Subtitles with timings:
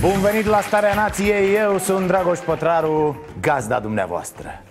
[0.00, 4.62] Bun venit la Starea Nației, eu sunt Dragoș Pătraru, gazda dumneavoastră.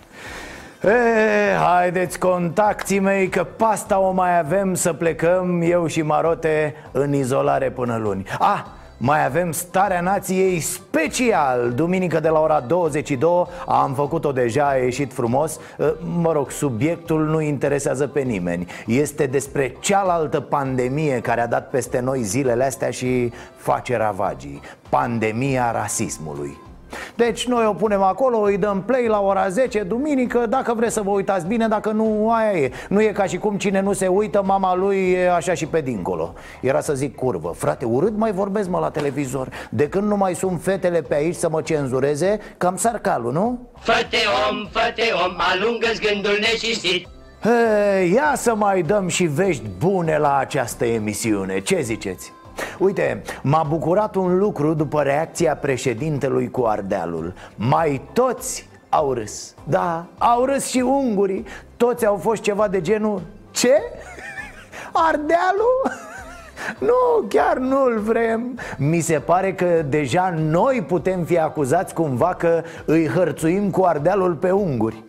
[0.82, 7.12] E, Haideți contactii mei că pasta o mai avem să plecăm eu și Marote în
[7.12, 8.26] izolare până luni.
[8.38, 8.60] Ah,
[9.02, 15.12] mai avem Starea Nației special Duminică de la ora 22 Am făcut-o deja, a ieșit
[15.12, 15.58] frumos.
[16.20, 18.66] Mă rog, subiectul nu interesează pe nimeni.
[18.86, 24.60] Este despre cealaltă pandemie care a dat peste noi zilele astea și face ravagii.
[24.88, 26.69] Pandemia rasismului
[27.14, 31.02] deci noi o punem acolo, îi dăm play la ora 10, duminică Dacă vreți să
[31.02, 32.70] vă uitați bine, dacă nu, aia e.
[32.88, 35.80] Nu e ca și cum cine nu se uită, mama lui e așa și pe
[35.80, 36.34] dincolo.
[36.60, 37.52] Era să zic curvă.
[37.56, 39.48] Frate, urât mai vorbesc mă la televizor.
[39.70, 43.68] De când nu mai sunt fetele pe aici să mă cenzureze Cam sarcalul, nu?
[43.78, 44.18] Făte
[44.48, 47.06] om, făte om, alungă-ți gândul necistit
[47.42, 51.60] Hey, ia să mai dăm și vești bune la această emisiune.
[51.60, 52.32] Ce ziceți?
[52.78, 60.06] Uite, m-a bucurat un lucru după reacția președintelui cu Ardealul Mai toți au râs Da,
[60.18, 63.74] au râs și ungurii Toți au fost ceva de genul Ce?
[64.92, 65.82] Ardealul?
[66.78, 72.62] Nu, chiar nu-l vrem Mi se pare că deja noi putem fi acuzați cumva că
[72.84, 75.04] îi hărțuim cu Ardealul pe unguri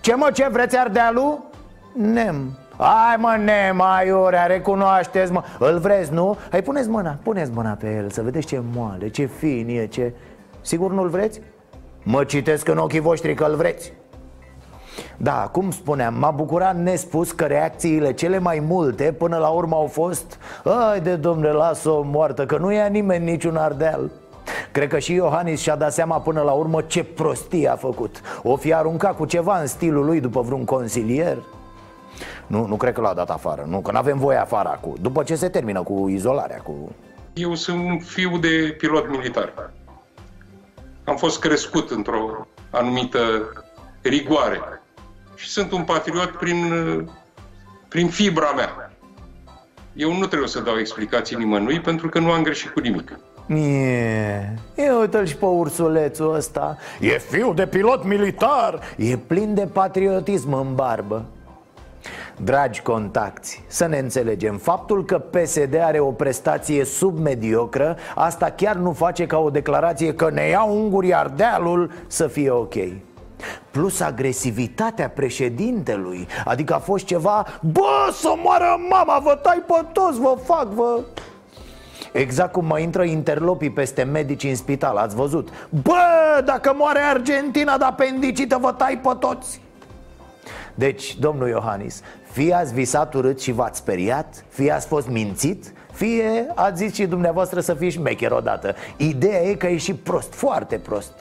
[0.00, 1.44] Ce mă, ce vreți Ardealul?
[1.92, 5.42] Nem Hai mă, nemaiurea, recunoașteți mă.
[5.58, 6.36] Îl vreți, nu?
[6.50, 10.12] Hai puneți mâna, puneți mâna pe el Să vedeți ce moale, ce fin e, ce...
[10.60, 11.40] Sigur nu-l vreți?
[12.02, 13.92] Mă citesc în ochii voștri că îl vreți.
[15.16, 19.86] Da, cum spuneam, m-a bucurat nespus că reacțiile cele mai multe până la urmă au
[19.86, 20.38] fost
[20.90, 24.10] Ai de domnule, lasă-o moartă, că nu ia nimeni niciun ardeal.
[24.72, 28.20] Cred că și Iohannis și-a dat seama până la urmă ce prostie a făcut.
[28.42, 31.36] O fi aruncat cu ceva în stilul lui după vreun consilier
[32.46, 34.94] nu, nu cred că l-a dat afară, nu, că nu avem voie afară acum.
[35.00, 36.94] După ce se termină cu izolarea cu...
[37.34, 39.70] Eu sunt un fiu de pilot militar.
[41.04, 43.20] Am fost crescut într-o anumită
[44.02, 44.60] rigoare.
[45.34, 46.64] Și sunt un patriot prin,
[47.88, 48.92] prin fibra mea.
[49.92, 53.18] Eu nu trebuie să dau explicații nimănui pentru că nu am greșit cu nimic.
[53.48, 56.78] E, e uite-l și pe ursulețul ăsta.
[57.00, 58.80] E fiu de pilot militar.
[58.96, 61.24] E plin de patriotism în barbă
[62.44, 64.56] Dragi contacti, să ne înțelegem.
[64.56, 70.30] Faptul că PSD are o prestație submediocră Asta chiar nu face ca o declarație că
[70.30, 72.74] ne ia ungurii ardealul să fie ok.
[73.70, 80.20] Plus agresivitatea președintelui Adică a fost ceva Bă, să moară mama, vă tai pe toți,
[80.20, 81.00] vă fac, vă...
[82.12, 85.48] Exact cum mai intră interlopii peste medici în spital, ați văzut.
[85.82, 89.60] Bă, dacă moare Argentina de apendicită, vă tai pe toți.
[90.74, 92.02] Deci, domnul Iohannis,
[92.36, 97.06] fie ați visat urât și v-ați speriat Fie ați fost mințit Fie ați zis și
[97.06, 98.74] dumneavoastră să fii șmecher odată.
[98.96, 101.12] Ideea e că e și prost, foarte prost.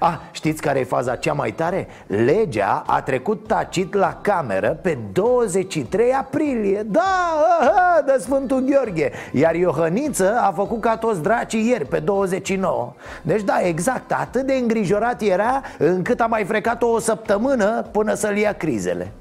[0.00, 1.86] Ah, știți care e faza cea mai tare?
[2.06, 6.82] Legea a trecut tacit la cameră pe 23 aprilie.
[6.86, 9.12] Da, aha, de Sfântul Gheorghe.
[9.32, 14.54] Iar Iohăniță a făcut ca toți dracii ieri, pe 29 Deci da, exact, atât de
[14.54, 19.12] îngrijorat era Încât a mai frecat o săptămână până să-l ia crizele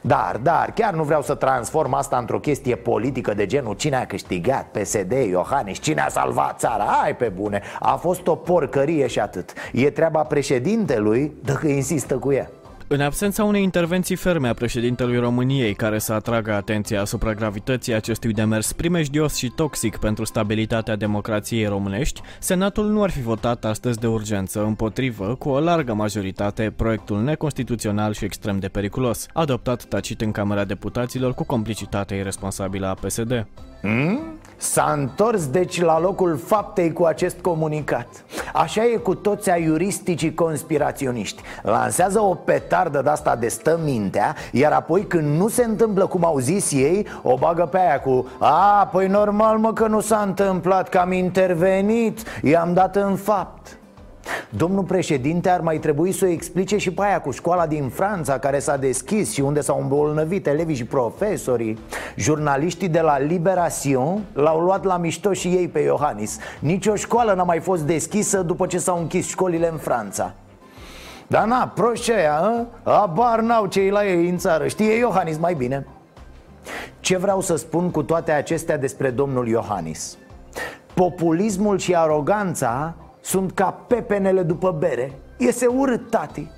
[0.00, 4.06] dar, dar, chiar nu vreau să transform asta într-o chestie politică de genul Cine a
[4.06, 6.84] câștigat, PSD, Iohannis, cine a salvat țara.
[6.84, 9.52] Hai pe bune, a fost o porcărie și atât.
[9.72, 12.50] E treaba președintelui dacă insistă cu ea
[12.92, 18.32] în absența unei intervenții ferme a președintelui României care să atragă atenția asupra gravității acestui
[18.32, 24.06] demers primejdios și toxic pentru stabilitatea democrației românești, Senatul nu ar fi votat astăzi de
[24.06, 30.30] urgență împotrivă, cu o largă majoritate, proiectul neconstituțional și extrem de periculos, adoptat tacit în
[30.30, 33.46] Camera Deputaților cu complicitatea irresponsabilă a PSD.
[33.80, 34.40] Hmm?
[34.62, 38.06] S-a întors deci la locul faptei cu acest comunicat.
[38.52, 41.42] Așa e cu toți aiuristicii conspiraționiști.
[41.62, 46.38] Lansează o petardă de-asta de stă mintea Iar apoi când nu se întâmplă cum au
[46.38, 50.88] zis ei O bagă pe aia cu A, păi normal mă că nu s-a întâmplat
[50.88, 53.76] Că am intervenit I-am dat în fapt
[54.50, 58.38] Domnul președinte ar mai trebui să o explice și pe aia cu școala din Franța
[58.38, 61.78] care s-a deschis și unde s-au îmbolnăvit elevii și profesorii.
[62.16, 66.38] Jurnaliștii de la Liberation l-au luat la mișto și ei pe Iohannis.
[66.60, 70.34] Nici o școală n-a mai fost deschisă după ce s-au închis școlile în Franța.
[71.26, 75.86] Dar na, proști aia, abar n-au cei la ei în țară Știe Iohannis mai bine.
[77.00, 80.16] Ce vreau să spun cu toate acestea despre domnul Iohannis?
[80.94, 86.50] Populismul și aroganța sunt ca pepenele după bere Iese urât, tati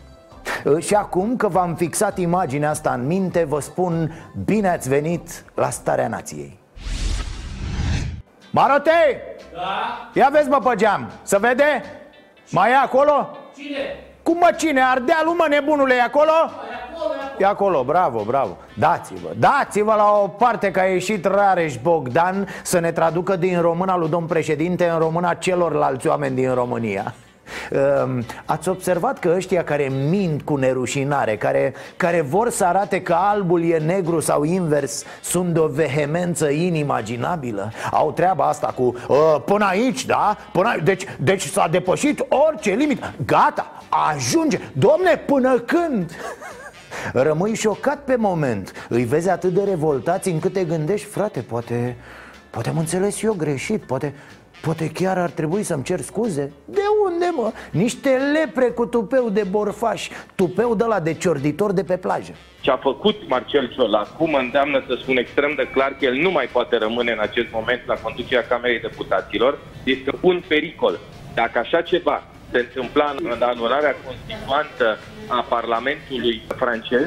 [0.78, 4.12] și acum că v-am fixat imaginea asta în minte, vă spun
[4.44, 6.58] bine ați venit la Starea Nației.
[8.50, 9.22] Marote!
[9.52, 10.10] Da?
[10.14, 11.82] Ia vezi mă pe geam, să vede?
[12.50, 13.36] Mai e acolo?
[13.56, 14.13] Cine?
[14.24, 14.82] Cum mă cine?
[14.82, 16.30] Ardealul mă nebunule e acolo?
[17.38, 22.78] E acolo, bravo, bravo Dați-vă, dați-vă la o parte că a ieșit Rareș Bogdan Să
[22.78, 27.33] ne traducă din româna lui domn președinte În româna celorlalți oameni din România Ehm,
[28.44, 33.64] ați observat că ăștia care mint cu nerușinare Care, care vor să arate că albul
[33.64, 39.64] e negru sau invers Sunt de o vehemență inimaginabilă Au treaba asta cu ă, Până
[39.64, 40.36] aici, da?
[40.52, 40.82] Până aici.
[40.82, 46.10] Deci, deci s-a depășit orice limit Gata, ajunge Domne, până când?
[47.12, 51.96] Rămâi șocat pe moment Îi vezi atât de revoltați încât te gândești Frate, poate,
[52.50, 54.14] poate am înțeles eu greșit Poate,
[54.64, 56.52] Poate chiar ar trebui să-mi cer scuze?
[56.64, 57.52] De unde, mă?
[57.70, 62.70] Niște lepre cu tupeu de borfaș Tupeu de la de ciorditor de pe plajă Ce
[62.70, 66.48] a făcut Marcel Ciolacu mă îndeamnă să spun extrem de clar că el nu mai
[66.52, 70.98] poate rămâne în acest moment la conducerea Camerei Deputaților Este un pericol
[71.34, 77.06] Dacă așa ceva se întâmpla în anularea constituantă a Parlamentului francez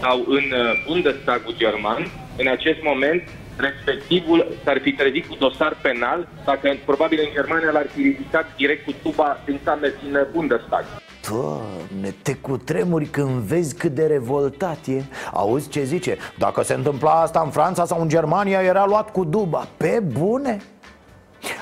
[0.00, 2.06] sau în uh, Bundestagul german,
[2.36, 3.22] în acest moment
[3.56, 8.84] respectivul s-ar fi trezit cu dosar penal dacă probabil în Germania l-ar fi ridicat direct
[8.84, 9.60] cu tuba din
[10.02, 10.84] din Bundestag.
[11.30, 15.02] Doamne, te cutremuri când vezi cât de revoltat e
[15.32, 16.16] Auzi ce zice?
[16.38, 20.62] Dacă se întâmpla asta în Franța sau în Germania era luat cu duba Pe bune?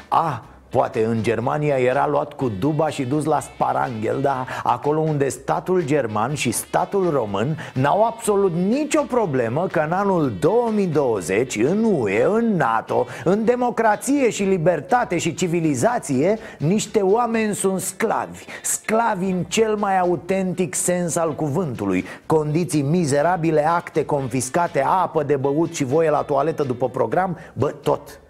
[0.09, 5.29] A, Poate în Germania era luat cu duba și dus la Sparanghel Dar acolo unde
[5.29, 12.25] statul german și statul român N-au absolut nicio problemă că în anul 2020 În UE,
[12.25, 18.45] în NATO, în democrație și libertate și civilizație Niște oameni sunt sclavi.
[18.63, 22.05] Sclavi în cel mai autentic sens al cuvântului.
[22.27, 28.21] Condiții mizerabile, acte confiscate, apă de băut și voie la toaletă după program Bă, tot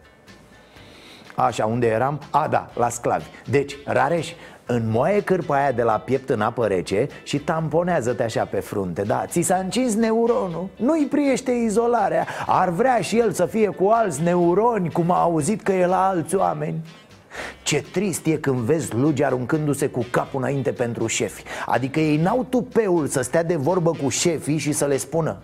[1.35, 2.21] Așa, unde eram?
[2.31, 3.25] A, da, la sclavi.
[3.51, 4.33] Deci, Rareș,
[4.67, 9.25] înmoaie cârpa aia de la piept în apă rece și tamponează-te așa pe frunte Da,
[9.27, 12.27] ți s-a încins neuronul, nu-i priește izolarea?
[12.47, 16.09] Ar vrea și el să fie cu alți neuroni, cum a auzit că e la
[16.09, 16.85] alți oameni?
[17.63, 21.43] Ce trist e când vezi lugi aruncându-se cu capul înainte pentru șefi.
[21.67, 25.37] Adică ei n-au tupeul să stea de vorbă cu șefii și să le spună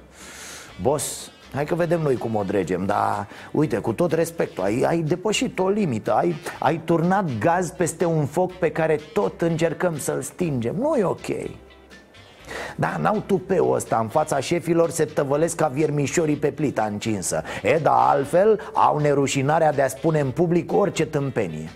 [0.83, 4.99] Boss, Hai că vedem noi cum o dregem, dar uite, cu tot respectul, ai, ai
[4.99, 10.23] depășit o limită ai, ai turnat gaz peste un foc pe care tot încercăm să-l
[10.23, 10.75] stingem.
[10.79, 11.27] Nu e ok.
[12.77, 17.43] Da, n-au tupeul ăsta în fața șefilor Se tăvălesc ca viermișorii pe plita încinsă.
[17.63, 21.71] E, da, altfel au nerușinarea de a spune în public orice tâmpenie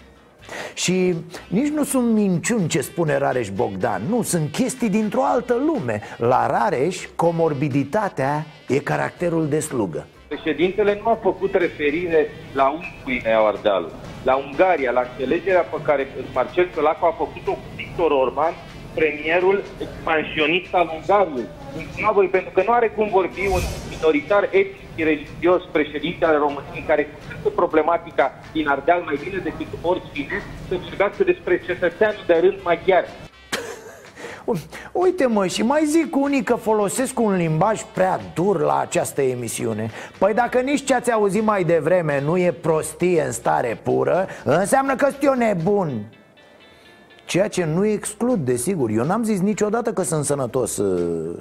[0.75, 1.15] și
[1.49, 4.03] nici nu sunt minciuni ce spune Rareș Bogdan.
[4.09, 6.01] Nu, sunt chestii dintr-o altă lume.
[6.17, 10.07] La Rareș, comorbiditatea e caracterul de slugă.
[10.29, 13.91] Președintele nu a făcut referire la Unguria Ardeal,
[14.23, 18.53] la Ungaria, la înțelegerea pe care Marcel Călacu a făcut-o cu Victor Orban,
[18.95, 21.47] premierul expansionist al Ungariei.
[22.13, 23.61] Voi, pentru că nu are cum vorbi un
[23.91, 29.67] minoritar etnic și religios președinte al României care cunoaște problematica din Ardeal mai bine decât
[29.83, 33.05] oricine să vorbească despre cetățeanul de rând maghiar.
[34.93, 39.91] Uite mă, și mai zic unii că folosesc un limbaj prea dur la această emisiune.
[40.19, 44.97] Păi dacă nici ce ați auzit mai devreme nu e prostie în stare pură Înseamnă
[44.97, 46.13] că sunt eu nebun.
[47.25, 48.91] Ceea ce nu exclud, desigur.
[48.91, 51.39] Eu n-am zis niciodată că sunt sănătos uh,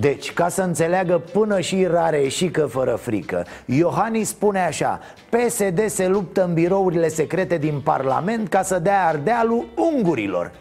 [0.00, 5.86] deci, ca să înțeleagă până și rare și că fără frică Iohannis spune așa PSD
[5.86, 10.52] se luptă în birourile secrete din Parlament ca să dea ardealul ungurilor.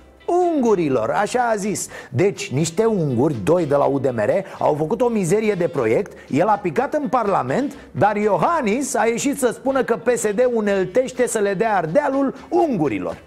[0.53, 1.87] Ungurilor, așa a zis.
[2.09, 6.59] Deci niște unguri, doi de la UDMR Au făcut o mizerie de proiect El a
[6.61, 11.75] picat în Parlament Dar Iohannis a ieșit să spună că PSD uneltește să le dea
[11.75, 13.17] ardealul ungurilor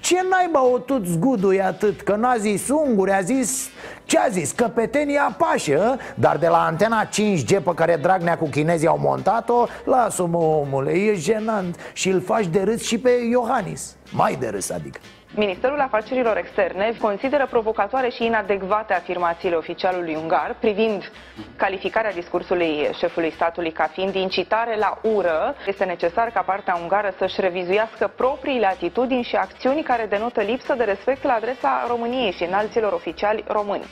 [0.00, 2.00] ce naiba o tot zgudui atât?
[2.00, 3.68] Că n-a zis unguri, a zis...
[4.04, 4.52] Ce a zis?
[4.52, 5.96] Căpetenia pașe, a?
[6.14, 11.14] Dar de la antena 5G pe care Dragnea cu chinezii au montat-o Lasă-mă omule, e
[11.14, 14.98] jenant Și îl faci de râs și pe Iohannis Mai de râs adică
[15.34, 21.12] Ministerul Afacerilor Externe consideră provocatoare și inadecvate afirmațiile oficialului ungar privind
[21.56, 25.54] calificarea discursului șefului statului ca fiind incitare la ură.
[25.66, 30.84] Este necesar ca partea ungară să-și revizuiască propriile atitudini și acțiuni care denotă lipsă de
[30.84, 33.84] respect la adresa României și înalților oficiali români.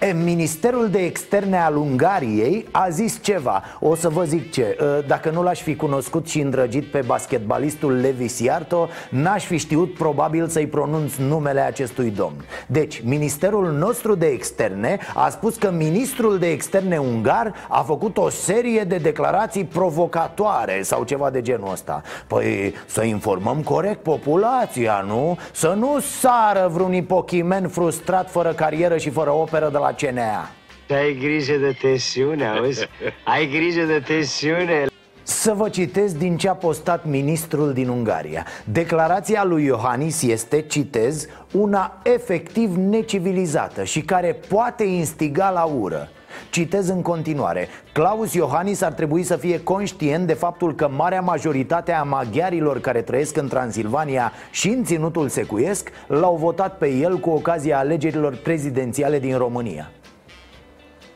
[0.00, 3.62] E, Ministerul de Externe al Ungariei a zis ceva.
[3.80, 4.76] O să vă zic ce.
[5.06, 10.48] Dacă nu l-aș fi cunoscut și îndrăgit pe basketbalistul Levi Siarto N-aș fi știut probabil
[10.48, 12.44] să-i pronunț numele acestui domn.
[12.66, 18.28] Deci, Ministerul nostru de Externe a spus că Ministrul de Externe ungar a făcut o
[18.28, 22.02] serie de declarații provocatoare Sau ceva de genul ăsta.
[22.26, 25.38] Păi să informăm corect populația, nu?
[25.52, 30.50] Să nu sară vreun ipochimen frustrat fără carieră și fără operă de la CNA
[30.90, 32.88] Ai grijă de tensiune, auzi?
[33.24, 34.86] Ai grijă de tensiune.
[35.22, 38.46] Să vă citesc din ce a postat ministrul din Ungaria.
[38.64, 46.10] Declarația lui Iohannis este, citez, una efectiv necivilizată și care poate instiga la ură
[46.50, 47.68] Citez în continuare.
[47.92, 53.02] Claus Iohannis ar trebui să fie conștient de faptul că marea majoritate a maghiarilor care
[53.02, 59.18] trăiesc în Transilvania și în ținutul secuiesc L-au votat pe el cu ocazia alegerilor prezidențiale
[59.18, 59.90] din România.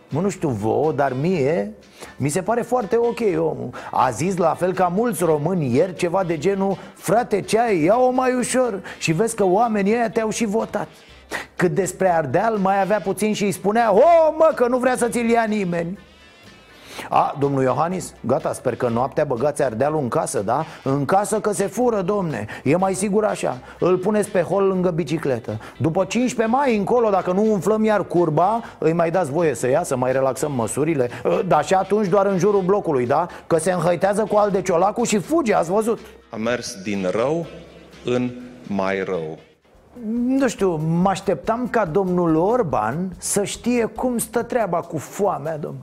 [0.09, 1.73] Mă, nu știu vouă, dar mie
[2.17, 3.71] mi se pare foarte ok omul.
[3.91, 7.83] A zis la fel ca mulți români ieri ceva de genul Frate, ce ai?
[7.83, 8.83] Ia-o mai ușor.
[8.99, 10.89] Și vezi că oamenii ăia te-au și votat
[11.57, 15.09] cât despre Ardeal mai avea puțin și îi spunea O, mă, că nu vrea să
[15.09, 15.99] ți-l ia nimeni.
[17.09, 20.65] A, domnul Iohannis, gata, sper că noaptea băgați ardealul în casă, da?
[20.83, 22.47] În casă că se fură, domne.
[22.65, 23.59] E mai sigur așa.
[23.79, 25.59] Îl puneți pe hol lângă bicicletă.
[25.79, 29.83] După 15 mai încolo, dacă nu umflăm iar curba Îi mai dați voie să ia,
[29.83, 31.11] să mai relaxăm măsurile.
[31.25, 33.27] Ă, Dar și atunci doar în jurul blocului, da?
[33.47, 35.99] Că se înhăitează cu al de ciolacul și fuge, ați văzut.
[36.31, 37.47] A mers din rău
[38.05, 38.31] în
[38.67, 39.39] mai rău
[40.27, 45.79] nu știu, mă așteptam ca domnul Orban să știe cum stă treaba cu foamea, domn.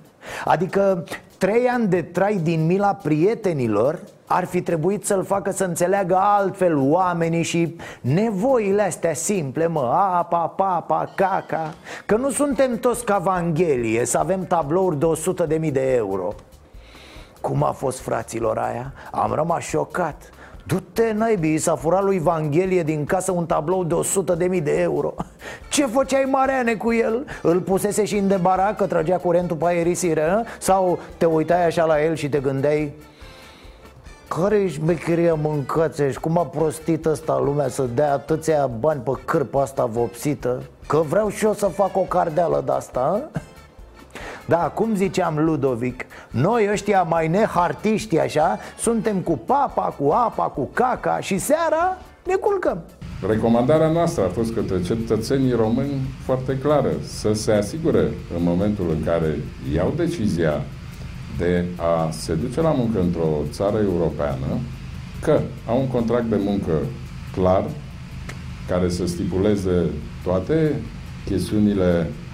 [0.45, 1.03] Adică
[1.37, 6.77] trei ani de trai din mila prietenilor ar fi trebuit să-l facă să înțeleagă altfel
[6.77, 9.81] oamenii și nevoile astea simple, mă,
[10.13, 11.73] apa, papa, caca
[12.05, 16.33] Că nu suntem toți ca Vanghelie, să avem tablouri de 100 de mii de euro
[17.41, 18.93] Cum a fost fraților aia?
[19.11, 20.29] Am rămas șocat
[20.67, 24.81] Du-te, naibii, s-a furat lui Evanghelie din casă un tablou de 100 de mii de
[24.81, 25.13] euro
[25.71, 27.25] Ce făceai mareane cu el?
[27.41, 30.43] Îl pusese și în debara că trăgea curentul pe aerisire ă?
[30.59, 32.93] Sau te uitai așa la el și te gândeai
[34.27, 39.85] care-i șmecheria mâncați Cum a prostit ăsta lumea să dea atâția bani pe cârpa asta
[39.85, 43.39] vopsită Că vreau și eu să fac o cardeală de asta ă?
[44.45, 50.69] Da, cum ziceam Ludovic Noi ăștia mai nehartiști așa Suntem cu papa, cu apa, cu
[50.73, 52.83] caca Și seara ne culcăm.
[53.27, 58.01] Recomandarea noastră a fost către cetățenii români foarte clară Să se asigure
[58.37, 59.39] în momentul în care
[59.73, 60.61] iau decizia
[61.37, 64.59] de a se duce la muncă într-o țară europeană
[65.21, 66.71] că au un contract de muncă
[67.33, 67.63] clar
[68.67, 69.85] care să stipuleze
[70.23, 70.81] toate
[71.25, 72.26] chestiunile Uh,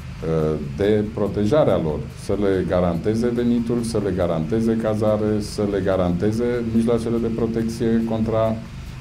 [0.77, 7.18] de protejarea lor, să le garanteze venitul, să le garanteze cazare, să le garanteze mijloacele
[7.18, 8.56] de protecție contra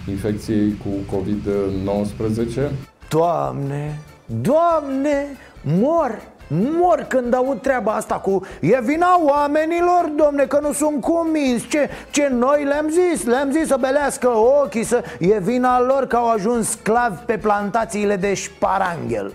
[0.08, 2.70] infecției cu COVID-19.
[3.08, 3.98] Doamne,
[4.40, 5.26] Doamne,
[5.62, 6.20] mor!
[6.54, 11.88] Mor când aud treaba asta cu E vina oamenilor, domne, că nu sunt convins Ce,
[12.10, 15.02] ce noi le-am zis, le-am zis să belească ochii să...
[15.18, 19.34] E vina lor că au ajuns sclavi pe plantațiile de șparanghel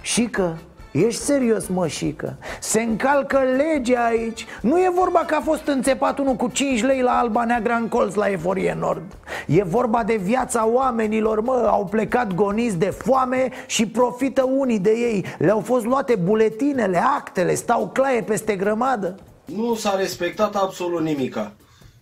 [0.00, 0.52] Și că
[0.94, 2.36] Ești serios, mășică?
[2.60, 7.00] Se încalcă legea aici Nu e vorba că a fost înțepat unul cu 5 lei
[7.00, 9.02] la Alba Neagra în colț la Eforie Nord
[9.46, 14.90] E vorba de viața oamenilor, mă Au plecat goniți de foame și profită unii de
[14.90, 21.52] ei Le-au fost luate buletinele, actele, stau claie peste grămadă Nu s-a respectat absolut nimica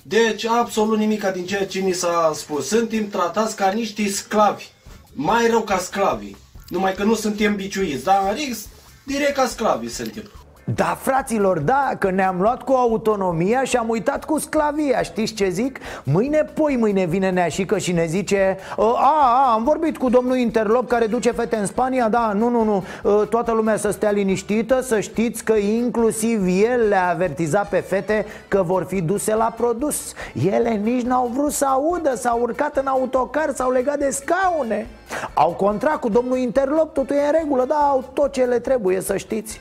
[0.04, 2.68] deci, absolut nimica din ceea ce ni s-a spus.
[2.68, 4.68] Suntem tratați ca niște sclavi.
[5.12, 6.34] Mai rău ca sclavi.
[6.68, 8.04] Numai că nu suntem biciuiți.
[8.04, 8.56] Dar adică
[9.04, 10.41] direct ca sclavi suntem.
[10.64, 15.02] Da, fraților, da, că ne-am luat cu autonomia și am uitat cu sclavia.
[15.02, 15.78] Știți ce zic?
[16.04, 20.88] Mâine, poi mâine vine Neașică și ne zice a, a, am vorbit cu domnul Interlop
[20.88, 24.80] care duce fete în Spania Da, nu, nu, nu, ă, toată lumea să stea liniștită
[24.80, 30.12] Să știți că inclusiv el le-a avertizat pe fete că vor fi duse la produs.
[30.50, 34.86] Ele nici n-au vrut să audă, s-au urcat în autocar, s-au legat de scaune.
[35.34, 39.00] Au contract cu domnul Interlop, totul e în regulă, da, au tot ce le trebuie
[39.00, 39.60] să știți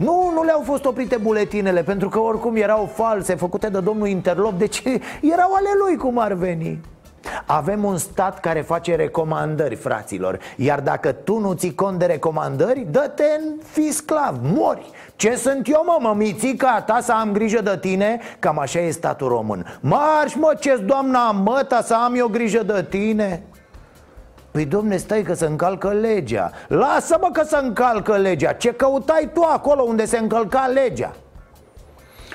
[0.00, 4.58] nu, nu le-au fost oprite buletinele Pentru că oricum erau false, făcute de domnul Interlop
[4.58, 4.82] Deci
[5.34, 6.80] erau ale lui cum ar veni
[7.46, 12.86] Avem un stat care face recomandări, fraților Iar dacă tu nu ții cont de recomandări,
[12.90, 17.78] dă-te în fi sclav, mori Ce sunt eu, mă, mămițica ta să am grijă de
[17.80, 18.20] tine?
[18.38, 22.86] Cam așa e statul român Marș, mă, ce doamna măta să am eu grijă de
[22.88, 23.42] tine?
[24.50, 29.42] Păi domne, stai că se încalcă legea Lasă-mă că se încalcă legea Ce căutai tu
[29.42, 31.12] acolo unde se încălca legea?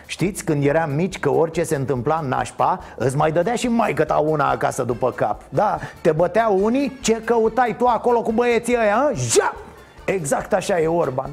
[0.05, 3.93] Știți, când eram mici, că orice se întâmpla în nașpa Îți mai dădea și mai
[3.93, 8.77] ta una acasă după cap Da, te băteau unii, ce căutai tu acolo cu băieții
[8.77, 9.12] ăia?
[9.15, 9.53] Ja!
[10.05, 11.29] Exact așa e Orban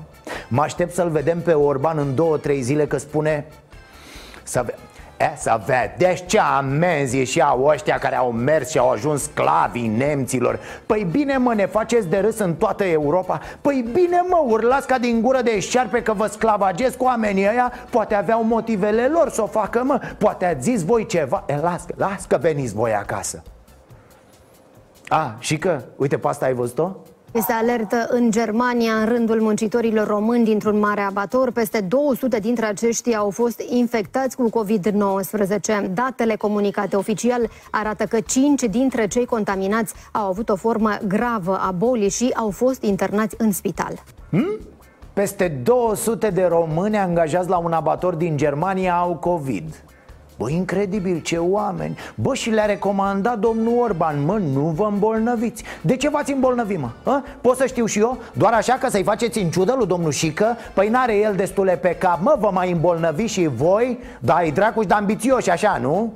[0.48, 3.46] Mă aștept să-l vedem pe Orban în două, trei zile că spune
[4.42, 4.64] să,
[5.22, 9.86] E, să vedeți ce amenzi și au ăștia care au mers și au ajuns sclavii
[9.86, 10.58] nemților?
[10.86, 13.40] Păi bine mă, ne faceți de râs în toată Europa?
[13.60, 17.72] Păi bine mă, urlați ca din gură de șarpe că vă sclavagesc cu oamenii ăia?
[17.90, 20.00] Poate aveau motivele lor să o facă mă?
[20.18, 21.44] Poate ați zis voi ceva?
[21.46, 23.42] E, las, las că veniți voi acasă.
[25.08, 26.96] A, și că, uite pe asta ai văzut-o?
[27.32, 31.50] Este alertă în Germania în rândul muncitorilor români dintr-un mare abator.
[31.50, 35.90] Peste 200 dintre aceștia au fost infectați cu COVID-19.
[35.90, 41.70] Datele comunicate oficial arată că 5 dintre cei contaminați au avut o formă gravă a
[41.70, 44.02] bolii și au fost internați în spital.
[44.30, 44.58] Hmm?
[45.12, 49.84] Peste 200 de români angajați la un abator din Germania au COVID.
[50.42, 55.96] Bă, incredibil, ce oameni Bă, și le-a recomandat domnul Orban Mă, nu vă îmbolnăviți De
[55.96, 56.90] ce v-ați îmbolnăvit, mă?
[57.02, 57.25] A?
[57.40, 58.18] Pot să știu și eu?
[58.32, 60.56] Doar așa că să-i faceți în ciudă lui domnul Șică?
[60.75, 63.99] Păi n-are el destule pe cap Mă, vă mai îmbolnăvi și voi?
[64.18, 66.12] Da, e dracuș de ambițioși așa, nu?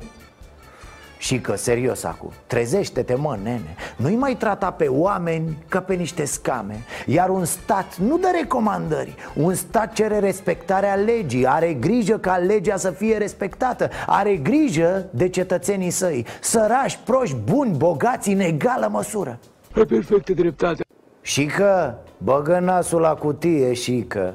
[1.26, 3.74] Și că, serios acum, trezește-te mă, nene.
[3.96, 6.84] Nu-i mai trata pe oameni ca pe niște scame.
[7.06, 9.14] Iar un stat nu dă recomandări.
[9.34, 11.46] Un stat cere respectarea legii.
[11.46, 13.90] Are grijă ca legea să fie respectată.
[14.06, 16.26] Are grijă de cetățenii săi.
[16.40, 19.38] Sărași, proști, buni, bogați, în egală măsură.
[19.72, 20.84] Pe perfectă dreptate.
[21.20, 24.32] Și că băgă nasul la cutie și că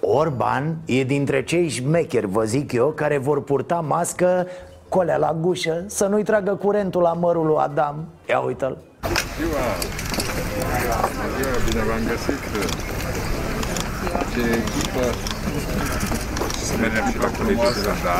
[0.00, 4.46] Orban e dintre cei șmecheri, vă zic eu, care vor purta mască
[4.94, 7.96] colea la gușă Să nu-i tragă curentul la mărul lui Adam
[8.28, 8.76] Ia uite-l
[9.36, 9.66] Ziua!
[11.36, 12.42] Ziua, bine v-am găsit!
[14.32, 15.04] Ce echipă!
[16.66, 18.18] Să mergem și la politică, da,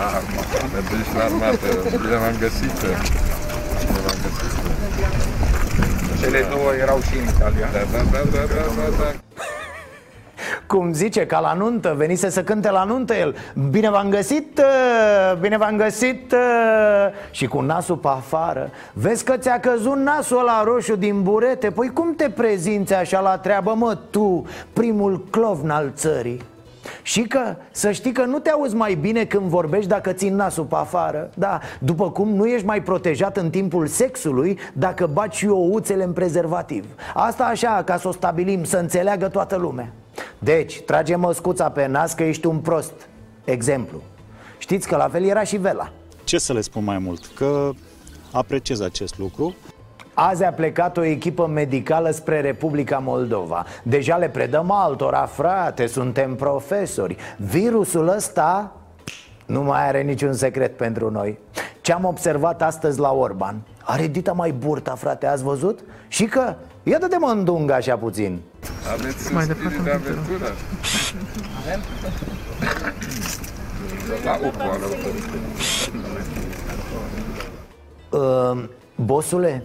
[0.75, 1.69] mergem și la armată.
[2.03, 2.77] Bine v-am găsit!
[3.87, 4.55] Bine v-am găsit!
[6.21, 7.69] Cele două erau și în Italia.
[7.75, 9.09] Da, da, da, da, da, da, da.
[10.79, 13.35] Cum zice, ca la nuntă, venise să cânte la nuntă el.
[13.71, 18.71] Bine v-am găsit, uh, bine v-am găsit uh, Și cu nasul pe afară.
[18.93, 21.71] Vezi că ți-a căzut nasul la roșu din burete?
[21.71, 26.41] Păi cum te prezinți așa la treabă, mă, tu, primul clovn al țării?
[27.03, 30.65] Și că să știi că nu te auzi mai bine când vorbești dacă ții nasul
[30.65, 31.31] pe afară.
[31.35, 36.85] Da, după cum nu ești mai protejat în timpul sexului dacă baci ouțele în prezervativ.
[37.15, 39.93] Asta așa, ca să o stabilim, să înțeleagă toată lumea
[40.39, 42.93] deci, trage măscuța pe nas că ești un prost.
[43.45, 44.03] Exemplu.
[44.59, 45.93] Știți că la fel era și Vela.
[46.25, 47.27] Ce să le spun mai mult?
[47.35, 47.71] Că
[48.33, 49.55] apreciez acest lucru.
[50.15, 53.67] Azi a plecat o echipă medicală spre Republica Moldova.
[53.83, 57.17] Deja le predăm altora, frate, suntem profesori.
[57.37, 58.77] Virusul ăsta
[59.47, 61.39] nu mai are niciun secret pentru noi.
[61.81, 63.63] Ce am observat astăzi la Orban?
[63.83, 65.81] Are dita mai burta, frate, ați văzut?
[66.09, 68.41] Și că, ia dă-te mă în așa puțin
[68.93, 70.53] aveți mai departe de aventură?
[71.61, 71.81] Avem?
[74.25, 74.39] La
[78.19, 78.65] uh,
[78.95, 79.63] Bosule,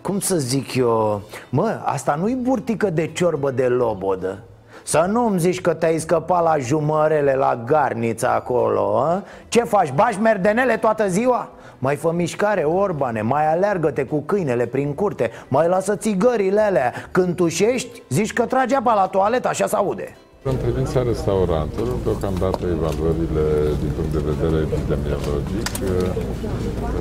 [0.00, 4.42] cum să zic eu Mă, asta nu-i burtică de ciorbă de lobodă
[4.82, 9.22] să nu-mi zici că te-ai scăpat la jumărele, la garnița acolo a?
[9.48, 11.50] Ce faci, bași merdenele toată ziua?
[11.78, 16.92] Mai fă mișcare, Orbane, mai aleargă-te cu câinele prin curte Mai lasă țigările alea.
[17.10, 22.62] Când tușești, zici că trage apa la toaletă, așa se aude în privința restaurantelor, deocamdată
[22.76, 23.46] evaluările
[23.82, 25.90] din punct de vedere epidemiologic uh,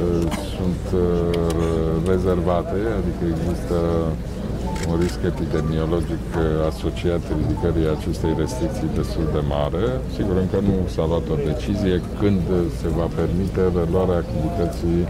[0.01, 0.23] uh,
[0.55, 1.47] sunt uh,
[2.11, 3.77] rezervate, adică există
[4.89, 6.25] un risc epidemiologic
[6.69, 9.83] asociat ridicării acestei restricții destul de mare.
[10.15, 12.41] Sigur, încă nu s-a luat o decizie când
[12.79, 15.01] se va permite reluarea activității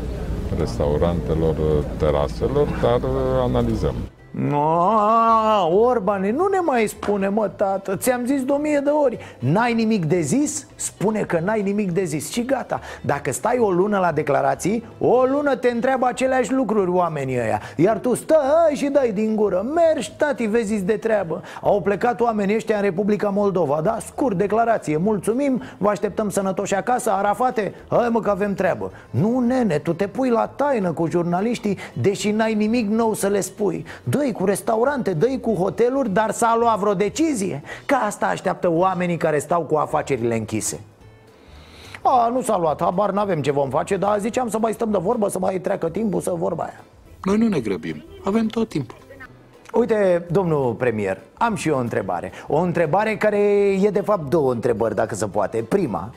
[0.62, 1.56] restaurantelor,
[1.97, 3.01] teraselor, dar
[3.47, 3.95] analizăm.
[4.39, 9.17] No, Orbane, nu ne mai spune, mă, tată Ți-am zis de o mie de ori.
[9.39, 10.67] N-ai nimic de zis?
[10.76, 12.32] Spune că n-ai nimic de zis.
[12.32, 12.80] Și gata.
[13.02, 17.62] Dacă stai o lună la declarații O lună te întreabă aceleași lucruri oamenii ăia.
[17.76, 19.65] Iar tu stai și dai din gură.
[19.76, 21.41] Mergi, tati, vezi de treabă.
[21.62, 23.82] Au plecat oamenii ăștia în Republica Moldova.
[23.84, 24.97] Da, scurt declarație.
[24.97, 27.12] Mulțumim, vă așteptăm sănătoși acasă.
[27.12, 28.91] Arafate, hai mă că avem treabă.
[29.10, 33.39] Nu, nene, tu te pui la taină cu jurnaliștii Deși n-ai nimic nou să le
[33.39, 33.86] spui.
[34.04, 39.17] Dă cu restaurante, dă cu hoteluri, dar s-a luat vreo decizie Ca asta așteaptă oamenii
[39.17, 40.79] care stau cu afacerile închise.
[42.01, 44.97] A, nu s-a luat, habar n-avem ce vom face Dar ziceam să mai stăm de
[44.97, 46.81] vorbă, să mai treacă timpul, să vorba aia.
[47.23, 48.97] Noi nu ne grăbim, avem tot timpul.
[49.73, 52.31] Uite, domnul premier, am și eu o întrebare.
[52.47, 53.37] O întrebare care
[53.81, 55.57] e de fapt două întrebări, dacă se poate.
[55.57, 56.11] Prima,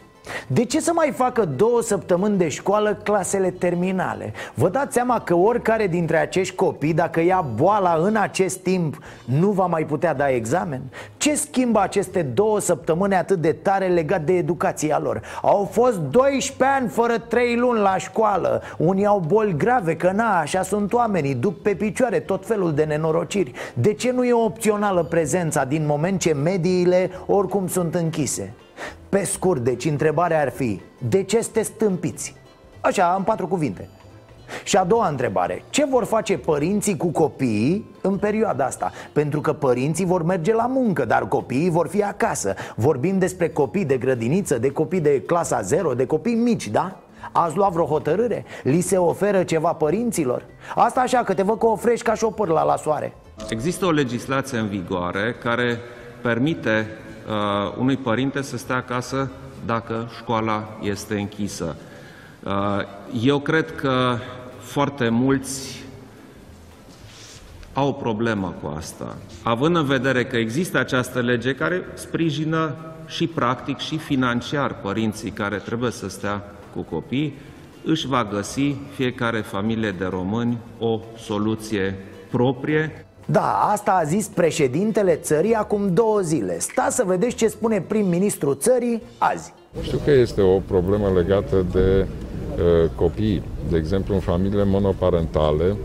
[0.46, 4.32] de ce să mai facă două săptămâni de școală clasele terminale?
[4.54, 9.50] Vă dați seama că oricare dintre acești copii, dacă ia boala în acest timp, nu
[9.50, 10.82] va mai putea da examen?
[11.16, 15.20] Ce schimbă aceste două săptămâni atât de tare legat de educația lor?
[15.42, 20.38] Au fost 12 ani fără 3 luni la școală Unii au boli grave, că na,
[20.38, 25.02] așa sunt oamenii Duc pe picioare tot felul de nenorociri De ce nu e opțională
[25.02, 28.54] prezența din moment ce mediile oricum sunt închise?
[29.10, 32.34] Pe scurt, deci întrebarea ar fi De ce sunteți stâmpiți?
[32.80, 33.88] Așa, în patru cuvinte
[34.64, 38.92] și a doua întrebare Ce vor face părinții cu copiii în perioada asta?
[39.12, 43.84] Pentru că părinții vor merge la muncă Dar copiii vor fi acasă Vorbim despre copii
[43.84, 46.96] de grădiniță De copii de clasa 0, de copii mici, da?
[47.32, 48.44] Ați luat vreo hotărâre?
[48.62, 50.44] Li se oferă ceva părinților?
[50.74, 53.12] Asta așa, că te văd că o frești ca și o pârla la soare
[53.48, 55.78] Există o legislație în vigoare care
[56.22, 56.86] permite
[57.30, 59.30] uh, unui părinte să stea acasă
[59.66, 61.76] dacă școala este închisă.
[62.42, 62.52] Uh,
[63.22, 64.18] eu cred că
[64.58, 65.84] foarte mulți
[67.72, 72.74] au o problemă cu asta, având în vedere că există această lege care sprijină
[73.06, 76.42] și practic și financiar părinții care trebuie să stea
[76.74, 77.38] cu copii,
[77.84, 81.96] își va găsi fiecare familie de români o soluție
[82.30, 86.58] proprie da, asta a zis președintele țării acum două zile.
[86.58, 89.52] Sta să vedeți ce spune prim-ministru țării azi.
[89.82, 93.42] Știu că este o problemă legată de uh, copii.
[93.70, 95.76] De exemplu, în familiile monoparentale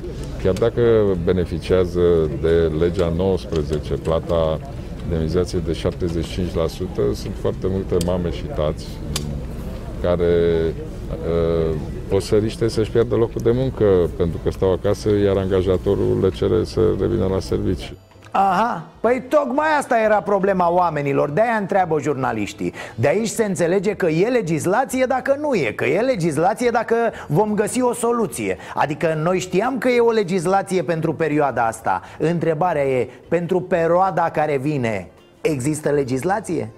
[0.45, 0.81] Chiar dacă
[1.23, 5.77] beneficiază de legea 19, plata de indemnizație de 75%,
[7.13, 8.86] sunt foarte multe mame și tați
[10.01, 10.34] care
[11.10, 11.75] uh,
[12.07, 13.85] pot să riște să-și pierdă locul de muncă
[14.17, 17.93] pentru că stau acasă, iar angajatorul le cere să revină la serviciu.
[18.37, 24.07] Aha, păi tocmai asta era problema oamenilor, de-aia întreabă jurnaliștii De aici se înțelege că
[24.07, 26.95] e legislație dacă nu e, că e legislație dacă
[27.27, 32.83] vom găsi o soluție Adică noi știam că e o legislație pentru perioada asta Întrebarea
[32.83, 35.09] e, pentru perioada care vine,
[35.41, 36.69] există legislație?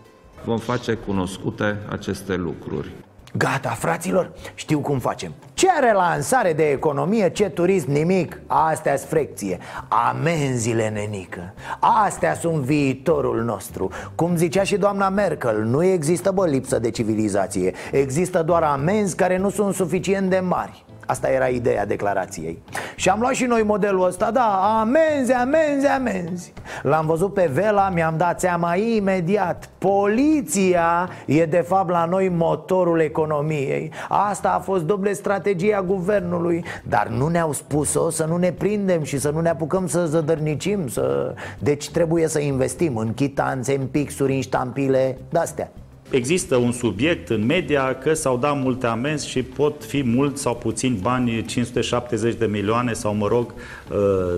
[0.43, 2.91] Vom face cunoscute aceste lucruri
[3.33, 5.33] Gata, fraților, știu cum facem.
[5.53, 8.39] Ce relansare de economie, ce turism, nimic.
[8.47, 9.57] Astea sunt frecție.
[9.87, 11.53] Amenziile, nenică.
[11.79, 13.89] Astea sunt viitorul nostru.
[14.15, 17.73] Cum zicea și doamna Merkel Nu există, bă, lipsă de civilizație.
[17.91, 22.61] Există doar amenzi care nu sunt suficient de mari Asta era ideea declarației.
[22.95, 26.53] Și am luat și noi modelul ăsta, da, amenzi, amenzi, amenzi.
[26.83, 29.69] L-am văzut pe Vela, mi-am dat seama imediat.
[29.77, 33.91] Poliția e de fapt la noi motorul economiei.
[34.09, 36.65] Asta a fost doble strategia guvernului.
[36.83, 40.87] Dar nu ne-au spus-o să nu ne prindem și să nu ne apucăm să zădărnicim
[40.87, 41.33] să...
[41.59, 45.71] Deci trebuie să investim în chitanțe, în pixuri, în ștampile, de-astea
[46.09, 50.55] Există un subiect în media că s-au dat multe amenzi și pot fi mult sau
[50.55, 53.53] puțin bani, 570 de milioane sau, mă rog,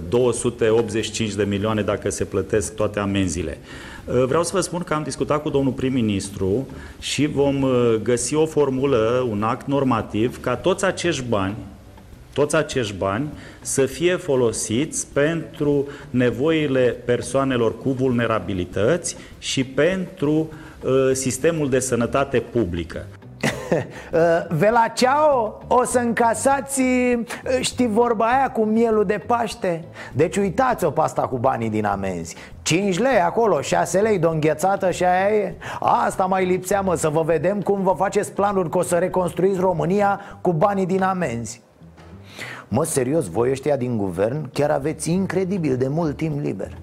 [0.09, 3.57] 285 uh, de milioane dacă se plătesc toate amenziile.
[4.05, 6.67] Uh, vreau să vă spun că am discutat cu domnul prim-ministru
[6.99, 11.55] și vom uh, găsi o formulă, un act normativ, ca toți acești bani,
[12.33, 13.27] toți acești bani
[13.61, 20.68] să fie folosiți pentru nevoile persoanelor cu vulnerabilități și pentru uh, Uh,
[21.13, 23.05] sistemul de sănătate publică.
[24.13, 29.83] Uh, Vela ceao, o să încasați, uh, știi vorba aia cu mielul de Paște?
[30.13, 34.91] Deci uitați-o pe asta cu banii din amenzi 5 lei acolo, 6 lei de înghețată
[34.91, 38.77] și aia e Asta mai lipsea mă, să vă vedem cum vă faceți planuri că
[38.77, 41.61] o să reconstruiți România cu banii din amenzi
[42.67, 46.77] Mă, serios, voi ăștia din guvern chiar aveți incredibil de mult timp liber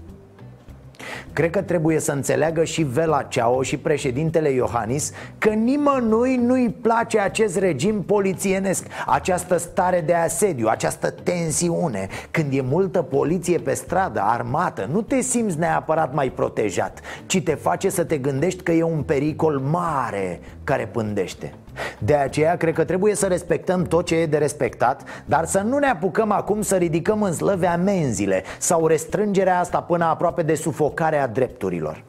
[1.33, 7.19] Cred că trebuie să înțeleagă și Vela Ceao și președintele Iohannis Că nimănui nu-i place
[7.19, 12.09] acest regim polițienesc Această stare de asediu, această tensiune.
[12.31, 17.55] Când e multă poliție pe stradă, armată Nu te simți neapărat mai protejat Ci te
[17.55, 21.53] face să te gândești că e un pericol mare care pândește
[21.99, 25.79] de aceea cred că trebuie să respectăm tot ce e de respectat Dar să nu
[25.79, 31.27] ne apucăm acum să ridicăm în slăve amenziile Sau restrângerea asta până aproape de sufocarea
[31.27, 32.05] drepturilor.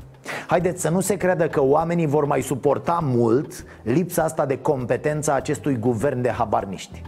[0.48, 5.32] Haideți să nu se creadă că oamenii vor mai suporta mult lipsa asta de competență
[5.32, 7.02] a acestui guvern de habarniști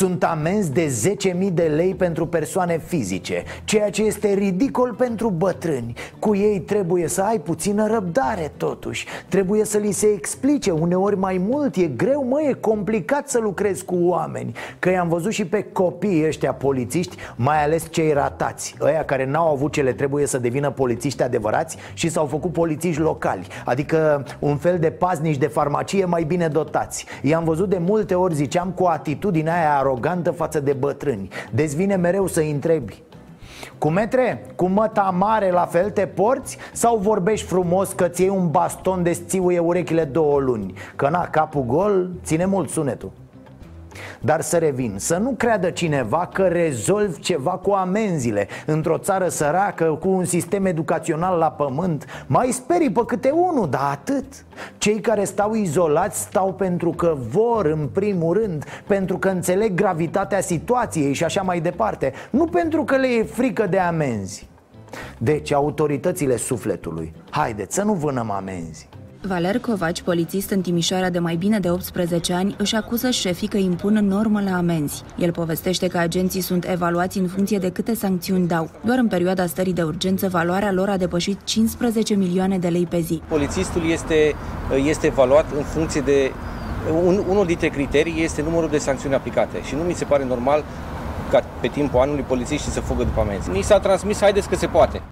[0.00, 5.92] Sunt amenzi de 10.000 de lei pentru persoane fizice Ceea ce este ridicol pentru bătrâni.
[6.18, 9.06] Cu ei trebuie să ai puțină răbdare totuși.
[9.28, 10.70] Trebuie să li se explice.
[10.70, 14.54] Uneori mai mult E greu, mă, e complicat să lucrezi cu oameni.
[14.78, 18.74] Că i-am văzut și pe copiii ăștia polițiști Mai ales cei ratați.
[18.80, 23.00] Ăia care n-au avut ce le trebuie să devină polițiști adevărați Și s-au făcut polițiști
[23.00, 23.46] locali.
[23.64, 27.06] Adică un fel de paznici de farmacie mai bine dotați.
[27.22, 31.96] I-am văzut de multe ori, ziceam, cu atitudinea aia arogantă față de bătrâni Deci vine
[31.96, 33.02] mereu să-i întrebi
[33.78, 36.56] cu metre, cu măta mare la fel te porți?
[36.72, 40.74] Sau vorbești frumos că ți un baston de țiuie urechile două luni?
[40.96, 43.10] Că na, capul gol ține mult sunetul
[44.20, 48.48] dar să revin, să nu creadă cineva că rezolv ceva cu amenziile.
[48.66, 53.90] Într-o țară săracă, cu un sistem educațional la pământ Mai sperii pe câte unul, dar
[53.90, 54.44] atât.
[54.78, 60.40] Cei care stau izolați stau pentru că vor, în primul rând Pentru că înțeleg gravitatea
[60.40, 64.48] situației și așa mai departe Nu pentru că le e frică de amenzi.
[65.18, 68.89] Deci, autoritățile sufletului, haideți să nu vânăm amenzi
[69.22, 73.56] Valer Covaci, polițist în Timișoara de mai bine de 18 ani, își acuză șefii că
[73.56, 75.02] impun normă la amenzi.
[75.18, 78.70] El povestește că agenții sunt evaluați în funcție de câte sancțiuni dau.
[78.84, 83.00] Doar în perioada stării de urgență, valoarea lor a depășit 15 milioane de lei pe
[83.00, 83.22] zi.
[83.28, 84.34] Polițistul este,
[84.86, 86.32] este evaluat în funcție de...
[87.04, 90.64] Un, unul dintre criterii este numărul de sancțiuni aplicate și nu mi se pare normal
[91.30, 93.50] ca pe timpul anului polițiștii să fugă după amenzi.
[93.50, 95.02] Ni s-a transmis, haideți că se poate.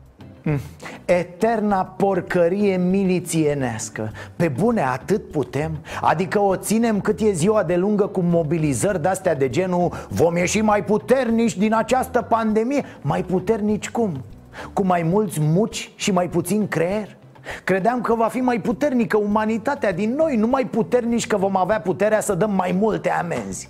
[0.42, 0.61] Mm.
[1.05, 5.79] Eterna porcărie milițienească Pe bune, atât putem?
[6.01, 10.61] Adică o ținem cât e ziua de lungă cu mobilizări de-astea de genul Vom ieși
[10.61, 14.24] mai puternici din această pandemie Mai puternici cum?
[14.72, 17.16] Cu mai mulți muci și mai puțin creier?
[17.64, 21.81] Credeam că va fi mai puternică umanitatea din noi Nu mai puternici că vom avea
[21.81, 23.68] puterea să dăm mai multe amenzi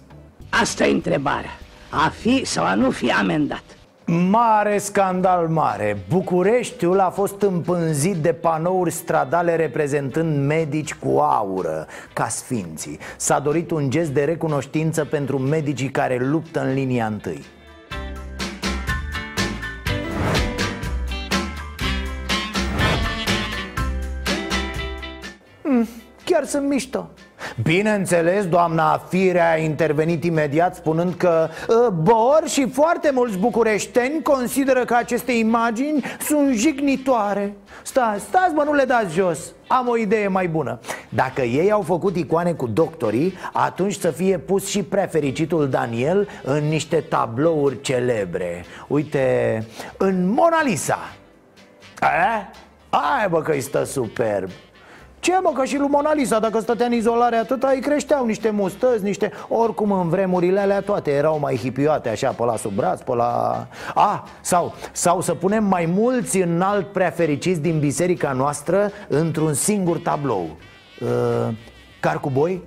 [0.50, 1.50] Asta e întrebarea
[1.90, 3.77] A fi sau a nu fi amendat
[4.10, 5.98] Mare scandal mare.
[6.08, 12.98] Bucureștiul a fost împânzit de panouri stradale reprezentând medici cu aură Ca sfinții.
[13.16, 17.44] S-a dorit un gest de recunoștință pentru medicii care luptă în linia întâi
[26.30, 27.08] Chiar sunt mișto.
[27.62, 34.84] Bineînțeles, doamna Firea a intervenit imediat spunând că ă, Bor și foarte mulți bucureșteni consideră
[34.84, 37.56] că aceste imagini sunt jignitoare.
[37.82, 39.38] Stați, stați mă, nu le dați jos.
[39.66, 40.78] Am o idee mai bună.
[41.08, 46.68] Dacă ei au făcut icoane cu doctorii Atunci să fie pus și prefericitul Daniel În
[46.68, 48.64] niște tablouri celebre.
[48.88, 50.98] Uite, în Mona Lisa.
[52.00, 52.50] A?
[52.90, 54.50] Ai bă că îi stă superb
[55.20, 58.50] ce mă, că și lui Mona Lisa, dacă stătea în izolare atât, îi creșteau niște
[58.50, 59.32] mustăzi, niște...
[59.48, 63.66] Oricum în vremurile alea toate erau mai hipioate așa, pe la sub braț, pe la...
[63.94, 69.98] A, sau, sau să punem mai mulți înalt prea fericiți din biserica noastră într-un singur
[69.98, 70.56] tablou
[71.00, 71.54] uh,
[72.00, 72.62] Car cu boi?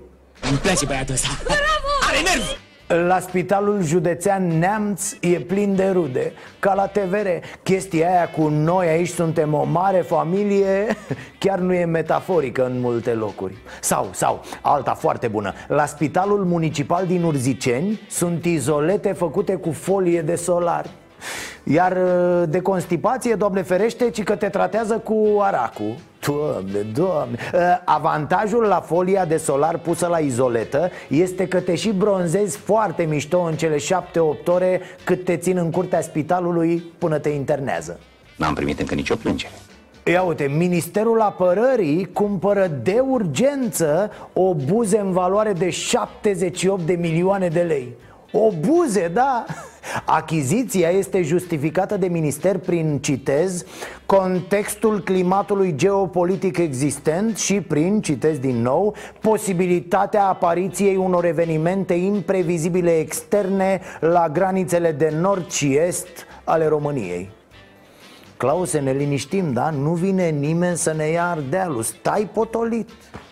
[0.49, 2.09] Îmi place băiatul ăsta Bravo!
[2.09, 2.60] Are nervi!
[2.91, 6.33] La spitalul județean Neamț e plin de rude.
[6.59, 7.27] Ca la TVR
[7.63, 10.85] Chestia aia cu noi aici suntem o mare familie.
[11.39, 13.57] Chiar nu e metaforică în multe locuri.
[13.81, 15.53] Sau, sau, alta foarte bună.
[15.67, 20.85] La spitalul municipal din Urziceni Sunt izolete făcute cu folie de solar
[21.63, 27.37] iar uh, de constipație, doamne ferește, ci că te tratează cu aracu Doamne, doamne.
[27.53, 33.03] Uh, Avantajul la folia de solar pusă la izoletă Este că te și bronzezi foarte
[33.03, 33.79] mișto în cele 7-8
[34.45, 37.99] ore Cât te țin în curtea spitalului până te internează.
[38.37, 39.53] N-am primit încă nicio plângere.
[40.05, 47.47] Ia uite, Ministerul Apărării cumpără de urgență o buze în valoare de 78 de milioane
[47.47, 47.95] de lei
[48.31, 49.45] Obuze, da
[50.05, 53.65] Achiziția este justificată de minister prin, citez,
[54.05, 63.81] contextul climatului geopolitic existent și prin, citez din nou, posibilitatea apariției unor evenimente imprevizibile externe
[63.99, 66.07] la granițele de nord și est
[66.43, 67.29] ale României.
[68.37, 69.69] Clause, ne liniștim, da?
[69.69, 73.30] Nu vine nimeni să ne ia ardealul, stai potolit Ă,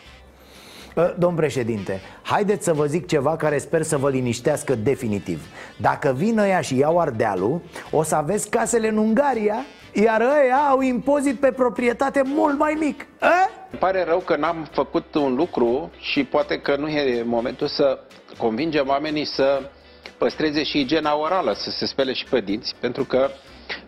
[1.18, 5.42] domn președinte, haideți să vă zic ceva care sper să vă liniștească definitiv
[5.78, 10.82] Dacă vin ăia și iau Ardealul, o să aveți casele în Ungaria Iar ăia au
[10.82, 13.28] impozit pe proprietate mult mai mic A?
[13.28, 13.50] Ă?
[13.72, 18.00] Îmi pare rău că n-am făcut un lucru și poate că nu e momentul să
[18.38, 19.70] convingem oamenii să
[20.18, 23.30] păstreze și igiena orală, să se spele și pe dinți, pentru că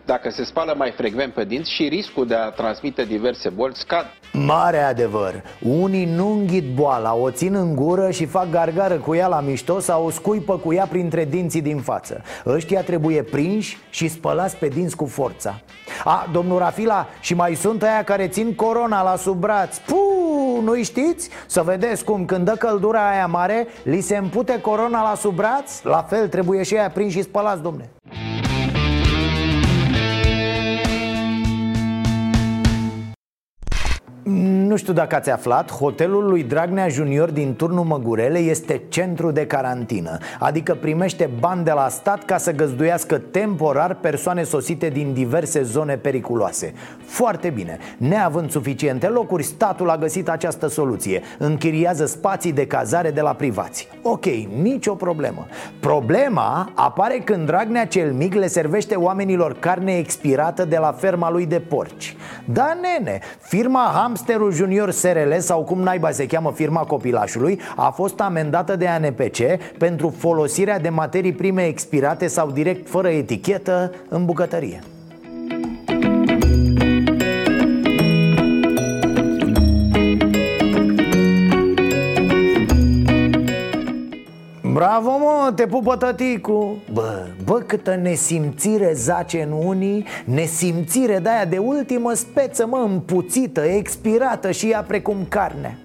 [0.04, 4.06] dacă se spală mai frecvent pe dinți și riscul de a transmite diverse bolți scad.
[4.32, 9.26] Mare adevăr, unii nu înghit boala, o țin în gură și fac gargară cu ea
[9.26, 12.22] la mișto sau o scuipă cu ea printre dinții din față.
[12.46, 15.60] Ăștia trebuie prinși și spălați pe dinți cu forța.
[16.04, 19.78] A, domnul Rafila, și mai sunt aia care țin corona la sub braț.
[19.78, 21.28] Puh, nu știți?
[21.46, 25.82] Să vedeți cum când dă căldura aia mare, li se împute corona la sub braț?
[25.82, 27.90] La fel trebuie și aia prinși și spălați, domne
[34.24, 39.46] Nu știu dacă ați aflat, hotelul lui Dragnea Junior din turnul Măgurele este centru de
[39.46, 45.62] carantină Adică primește bani de la stat ca să găzduiască temporar persoane sosite din diverse
[45.62, 46.74] zone periculoase.
[47.04, 51.22] Foarte bine, neavând suficiente locuri, statul a găsit această soluție.
[51.38, 53.88] Închiriază spații de cazare de la privați.
[54.02, 54.24] Ok,
[54.62, 55.46] nicio problemă.
[55.80, 61.46] Problema apare când Dragnea cel mic le servește oamenilor carne expirată de la ferma lui
[61.46, 62.16] de porci.
[62.44, 63.80] Da, nene, firma
[64.12, 69.36] Hamsterul Junior SRL sau cum naiba se cheamă firma copilașului a fost amendată de ANPC
[69.78, 74.80] pentru folosirea de materii prime expirate sau direct fără etichetă în bucătărie.
[84.82, 86.76] Bravo, mă, te pupă tăticu.
[86.92, 94.50] Bă, bă, câtă nesimțire zace în unii Nesimțire de-aia de ultimă speță, mă, împuțită, expirată
[94.50, 95.78] și ea precum carne.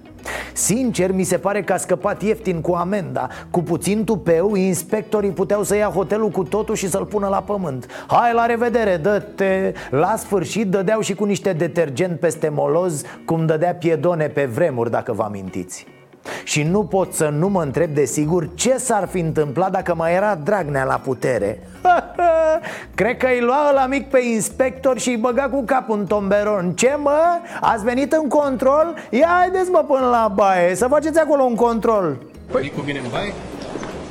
[0.52, 3.28] Sincer, mi se pare că a scăpat ieftin cu amenda.
[3.50, 7.86] Cu puțin tupeu, inspectorii puteau să ia hotelul cu totul și să-l pună la pământ.
[8.06, 9.72] Hai, la revedere, dă-te.
[9.90, 15.12] La sfârșit dădeau și cu niște detergent peste moloz Cum dădea piedone pe vremuri, dacă
[15.12, 15.97] vă amintiți
[16.44, 20.14] și nu pot să nu mă întreb de sigur ce s-ar fi întâmplat dacă mai
[20.14, 21.58] era Dragnea la putere
[22.94, 26.72] Cred că îi lua la mic pe inspector și îi băga cu capul în tomberon
[26.72, 27.20] Ce mă?
[27.60, 28.94] Ați venit în control?
[29.10, 32.16] Ia haideți mă până la baie, să faceți acolo un control
[32.52, 33.32] Păi, Nicu vine în baie?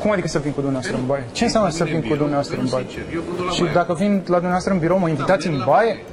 [0.02, 1.24] Cum adică să vin cu dumneavoastră în baie?
[1.32, 2.86] Ce înseamnă să vin cu dumneavoastră în baie?
[3.54, 6.04] Și dacă vin la dumneavoastră în birou, mă invitați în baie?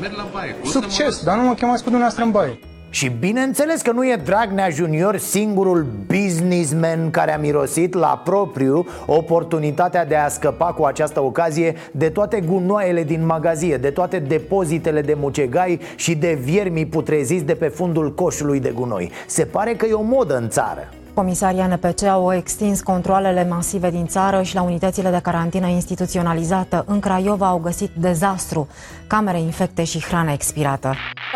[0.00, 0.56] Merg la baie.
[0.64, 2.58] Succes, dar nu mă chemați cu dumneavoastră în baie.
[2.90, 10.06] Și bineînțeles că nu e Dragnea Junior singurul businessman care a mirosit la propriu oportunitatea
[10.06, 15.14] de a scăpa cu această ocazie de toate gunoaiele din magazie, de toate depozitele de
[15.14, 19.10] mucegai și de viermi putreziți de pe fundul coșului de gunoi.
[19.26, 20.88] Se pare că e o modă în țară.
[21.18, 26.84] Comisarii NPC au extins controlele masive din țară și la unitățile de carantină instituționalizată.
[26.86, 28.68] În Craiova au găsit dezastru,
[29.06, 30.94] camere infecte și hrană expirată.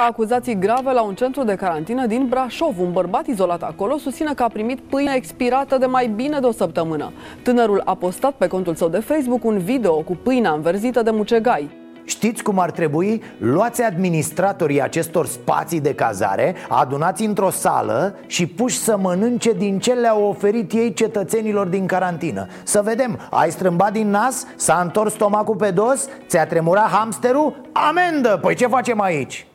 [0.09, 2.79] Acuzații grave la un centru de carantină din Brașov.
[2.81, 6.53] Un bărbat izolat acolo susține că a primit pâine expirată de mai bine de o
[6.53, 7.13] săptămână.
[7.43, 11.82] Tânărul a postat pe contul său de Facebook un video cu pâinea înverzită de mucegai.
[12.05, 13.23] Știți cum ar trebui?
[13.39, 19.93] Luați administratorii acestor spații de cazare, adunați într-o sală și puși să mănânce din ce
[19.93, 24.47] le-au oferit ei cetățenilor din carantină Să vedem, ai strâmbat din nas?
[24.57, 26.09] S-a întors stomacul pe dos?
[26.29, 27.57] Ți-a tremurat hamsterul?
[27.73, 28.39] Amendă!
[28.43, 29.47] Păi ce facem aici?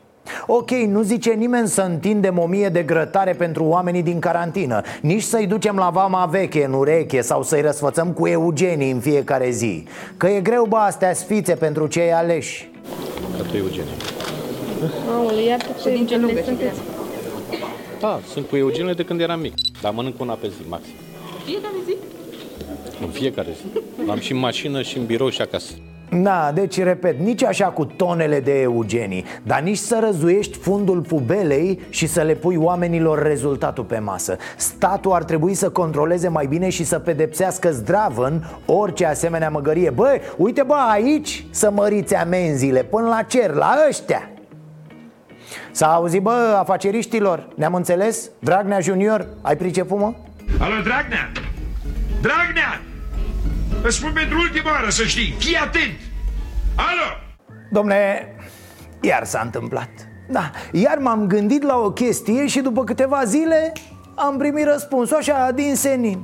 [0.46, 4.80] Ok, nu zice nimeni să întindem o mie de grătare pentru oamenii din carantină.
[5.00, 9.50] Nici să-i ducem la vama veche în ureche Sau să-i răsfățăm cu eugenii în fiecare
[9.50, 9.84] zi.
[10.16, 12.70] Că e greu, bă, astea sfițe pentru cei aleși.
[13.36, 13.92] Ca tu, Eugenie.
[15.10, 16.80] Aoleu, iată ce Eugenie sunteți.
[18.00, 19.52] Da, sunt cu Eugenie de când eram mic.
[19.82, 20.92] Dar mănânc una pe zi, maxim.
[21.44, 21.96] Fiecare zi?
[23.02, 23.80] În fiecare zi.
[24.10, 25.72] Am și în mașină și în birou și acasă
[26.10, 31.80] Da, deci repet, nici așa cu tonele de eugenii Dar nici să răzuiești fundul pubelei
[31.88, 36.68] și să le pui oamenilor rezultatul pe masă Statul ar trebui să controleze mai bine
[36.68, 43.08] și să pedepsească zdravăn orice asemenea măgărie Bă, uite bă, aici să măriți amenziile până
[43.08, 44.30] la cer, la ăștia
[45.70, 48.30] S-a auzit, bă, afaceriștilor, ne-am înțeles?
[48.38, 50.12] Dragnea Junior, ai priceput, mă?
[50.58, 51.30] Alo, Dragnea!
[52.20, 52.87] Dragnea!
[53.82, 55.98] Îți spun pentru ultima oară să știi, fii atent!
[56.76, 57.16] Alo!
[57.70, 58.28] Domne,
[59.00, 59.88] iar s-a întâmplat
[60.28, 63.72] Da, iar m-am gândit la o chestie și după câteva zile
[64.14, 66.20] am primit răspunsul așa din senin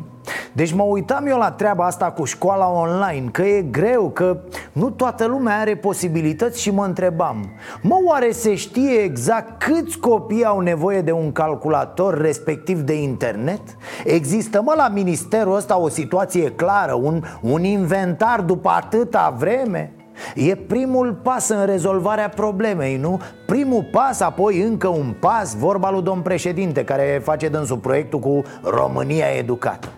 [0.53, 4.39] deci mă uitam eu la treaba asta cu școala online Că e greu, că
[4.73, 7.53] nu toată lumea are posibilități și mă întrebam
[7.83, 13.61] Mă, oare se știe exact câți copii au nevoie de un calculator, respectiv de internet?
[14.05, 19.93] Există, mă, la ministerul ăsta o situație clară, un, un inventar după atâta vreme?
[20.35, 23.21] E primul pas în rezolvarea problemei, nu?
[23.47, 28.43] Primul pas, apoi încă un pas, vorba lui domn președinte Care face dânsul proiectul cu
[28.63, 29.89] România Educată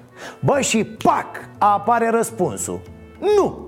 [0.40, 1.26] Bă, și pac,
[1.58, 2.80] apare răspunsul.
[3.18, 3.66] Nu!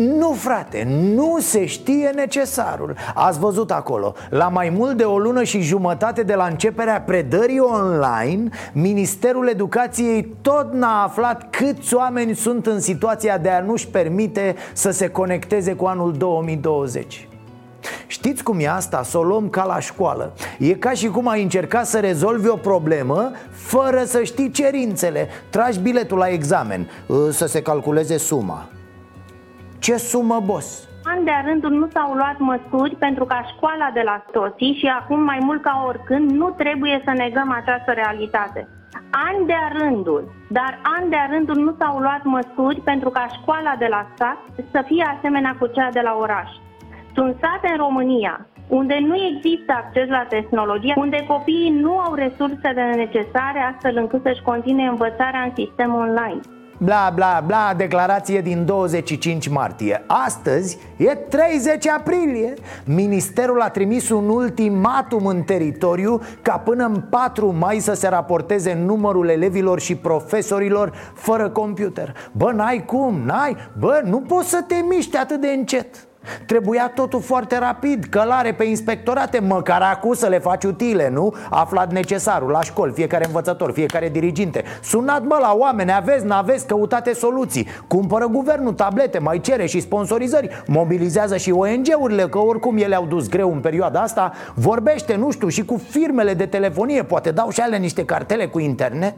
[0.00, 2.94] Nu, frate, nu se știe necesarul.
[3.14, 7.58] Ați văzut acolo La mai mult de o lună și jumătate de la începerea predării
[7.58, 14.54] online Ministerul Educației tot n-a aflat câți oameni sunt în situația de a nu-și permite
[14.72, 17.29] să se conecteze cu anul 2020
[18.06, 19.02] Știți cum e asta?
[19.02, 22.56] Să o luăm ca la școală E ca și cum ai încerca să rezolvi o
[22.56, 26.90] problemă Fără să știi cerințele Tragi biletul la examen
[27.30, 28.68] Să se calculeze suma
[29.78, 30.88] Ce sumă, boss?
[31.04, 35.22] An de rândul nu s-au luat măsuri pentru ca școala de la toții și acum
[35.22, 38.68] mai mult ca oricând nu trebuie să negăm această realitate.
[39.10, 43.86] An de rândul, dar an de rândul nu s-au luat măsuri pentru ca școala de
[43.90, 44.38] la stat
[44.70, 46.50] să fie asemenea cu cea de la oraș.
[47.14, 52.92] Sunt sate în România unde nu există acces la tehnologie, unde copiii nu au resursele
[52.96, 56.40] necesare astfel încât să-și continue învățarea în sistem online.
[56.82, 60.04] Bla, bla, bla, declarație din 25 martie.
[60.06, 62.54] Astăzi e 30 aprilie.
[62.84, 68.74] Ministerul a trimis un ultimatum în teritoriu Ca până în 4 mai să se raporteze
[68.74, 72.14] numărul elevilor și profesorilor fără computer.
[72.32, 73.56] Bă, n-ai cum, n-ai?
[73.78, 76.08] Bă, nu poți să te miști atât de încet
[76.46, 81.34] Trebuia totul foarte rapid, călare pe inspectorate, măcar acum să le faci utile, nu?
[81.50, 84.64] Aflat necesarul la școli, fiecare învățător, fiecare diriginte.
[84.82, 87.66] Sunat mă la oameni, aveți, n-aveți, căutate soluții.
[87.86, 93.28] Cumpără guvernul tablete, mai cere și sponsorizări Mobilizează și ONG-urile, că oricum ele au dus
[93.28, 94.32] greu în perioada asta.
[94.54, 98.58] Vorbește, nu știu, și cu firmele de telefonie Poate dau și ale niște cartele cu
[98.58, 99.14] internet?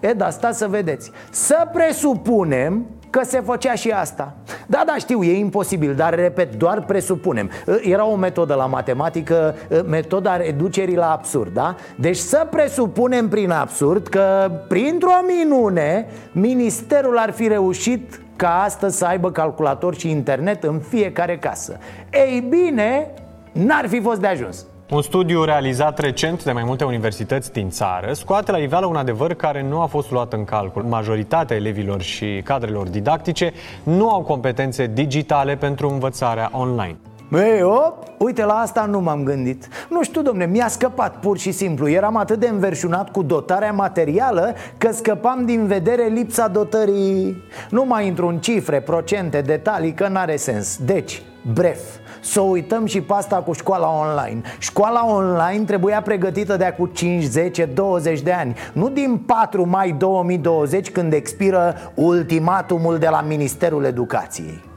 [0.00, 1.10] E, da, stați să vedeți.
[1.30, 4.34] Să presupunem că se făcea și asta.
[4.66, 7.50] Da, da, știu, e imposibil, dar repet, doar presupunem.
[7.82, 9.54] Era o metodă la matematică,
[9.86, 11.74] metoda reducerii la absurd, da?
[11.96, 19.04] Deci să presupunem prin absurd că, printr-o minune, ministerul ar fi reușit ca astăzi să
[19.04, 21.78] aibă calculator și internet în fiecare casă.
[22.10, 23.10] Ei bine,
[23.52, 28.12] n-ar fi fost de ajuns un studiu realizat recent de mai multe universități din țară
[28.12, 30.82] scoate la iveală un adevăr care nu a fost luat în calcul.
[30.82, 36.96] Majoritatea elevilor și cadrelor didactice nu au competențe digitale pentru învățarea online.
[37.32, 39.68] Ei, op, uite, la asta nu m-am gândit.
[39.88, 41.88] Nu știu, domne, mi-a scăpat pur și simplu.
[41.88, 47.42] Eram atât de înverșunat cu dotarea materială Că scăpam din vedere lipsa dotării.
[47.70, 50.78] Nu mai intru în cifre, procente, detalii, că n-are sens.
[50.84, 51.22] Deci,
[51.52, 51.80] bref,
[52.20, 54.40] să uităm și pe asta cu școala online.
[54.58, 58.54] Școala online trebuia pregătită de acum 5, 10, 20 de ani.
[58.72, 64.69] Nu din 4 mai 2020 când expiră ultimatumul de la Ministerul Educației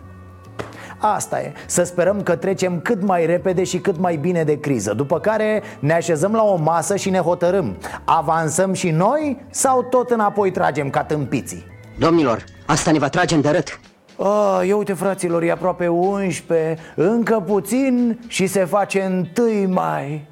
[1.05, 4.93] Asta e, să sperăm că trecem cât mai repede și cât mai bine de criză
[4.93, 7.77] După care ne așezăm la o masă și ne hotărâm.
[8.03, 11.65] Avansăm și noi sau tot înapoi tragem ca tâmpiții?
[11.99, 13.79] Domnilor, asta ne va trage în dărât.
[14.15, 20.27] Oh, ia uite fraților, e aproape 11 Încă puțin și se face 1 mai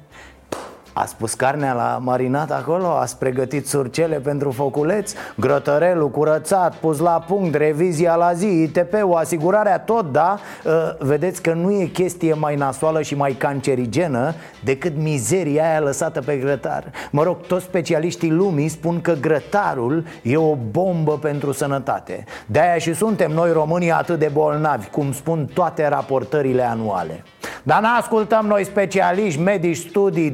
[0.92, 2.86] Ați pus carnea la marinat acolo?
[2.86, 5.12] Ați pregătit surcele pentru foculeț?
[5.36, 10.38] Grătărelul curățat, pus la punct, revizia la zi, ITP-ul, asigurarea tot, da?
[10.64, 14.34] Uh, vedeți că nu e chestie mai nasoală și mai cancerigenă
[14.64, 20.36] Decât mizeria aia lăsată pe grătar Mă rog, toți specialiștii lumii spun că grătarul e
[20.36, 25.88] o bombă pentru sănătate De-aia și suntem noi românii atât de bolnavi, cum spun toate
[25.88, 27.24] raportările anuale
[27.62, 30.30] dar nu ascultăm noi specialiști, medici, studii,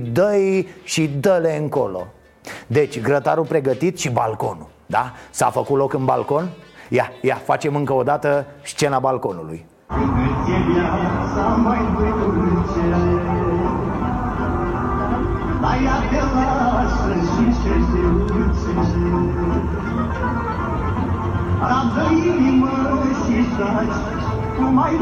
[0.48, 2.06] dă și dă-le încolo
[2.66, 5.12] Deci, grătarul pregătit și balconul, da?
[5.30, 6.48] S-a făcut loc în balcon?
[6.88, 9.66] Ia, ia, facem încă o dată scena balconului
[21.60, 22.70] Arată inimă
[23.24, 23.38] și
[24.72, 24.92] mai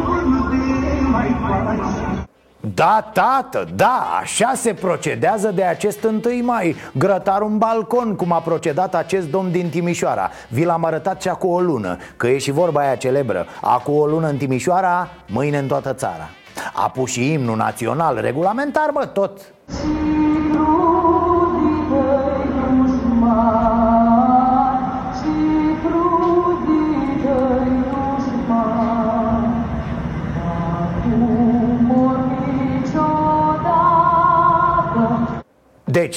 [1.11, 2.26] mai faci
[2.75, 6.77] Da, tată, da, așa se procedează de acest 1 mai.
[6.93, 10.31] Grătar un balcon, cum a procedat acest domn din Timișoara.
[10.49, 13.47] Vi l-am arătat și cu o lună, că e și vorba aia celebră.
[13.61, 16.29] Acu o lună în Timișoara, mâine în toată țara.
[16.75, 19.41] A pus și imnul național, regulamentar, bă, tot.
[19.67, 20.57] Deci,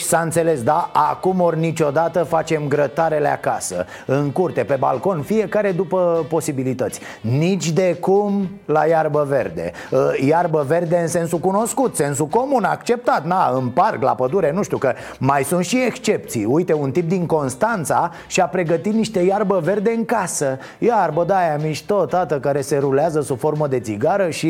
[0.10, 0.90] s-a înțeles, da?
[0.94, 7.00] Acum ori niciodată facem grătarele acasă În curte, pe balcon, fiecare după posibilități.
[7.22, 9.72] Nici de cum la iarbă verde.
[9.92, 13.26] Ă, Iarbă verde în sensul cunoscut, sensul comun, acceptat.
[13.26, 16.46] Na, în parc, la pădure, nu știu că mai sunt și excepții.
[16.46, 20.58] Uite, un tip din Constanța și-a pregătit niște iarbă verde în casă.
[20.78, 24.48] Iarbă de aia mișto, tată, care se rulează sub formă de țigară și...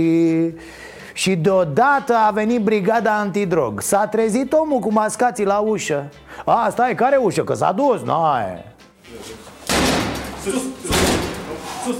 [1.20, 3.82] Și deodată a venit brigada antidrog.
[3.82, 6.10] S-a trezit omul cu mascații la ușă.
[6.46, 7.44] A, stai, care ușă?
[7.44, 8.66] Că s-a dus, n-ai
[10.44, 10.96] Sus, sus,
[11.84, 11.96] sus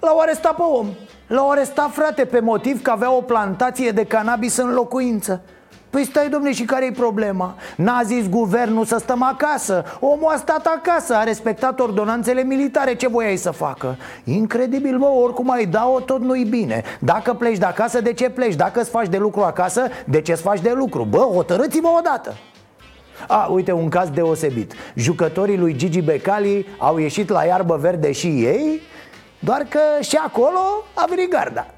[0.00, 0.86] L-au arestat pe om?
[1.26, 5.42] L-au arestat, frate, pe motiv că avea o plantație de cannabis în locuință
[5.94, 7.54] Păi stai domne și care-i problema?
[7.76, 13.08] N-a zis guvernul să stăm acasă Omul a stat acasă, a respectat ordonanțele militare Ce
[13.08, 13.96] voiai să facă?
[14.24, 18.54] Incredibil, bă, oricum ai da-o, tot nu-i bine Dacă pleci de acasă, de ce pleci?
[18.54, 21.04] Dacă îți faci de lucru acasă, de ce îți faci de lucru?
[21.04, 22.34] Bă, hotărâți-vă odată
[23.28, 28.26] a, uite, un caz deosebit Jucătorii lui Gigi Becali au ieșit la iarbă verde și
[28.26, 28.80] ei
[29.38, 30.58] Doar că și acolo
[30.94, 31.73] a venit garda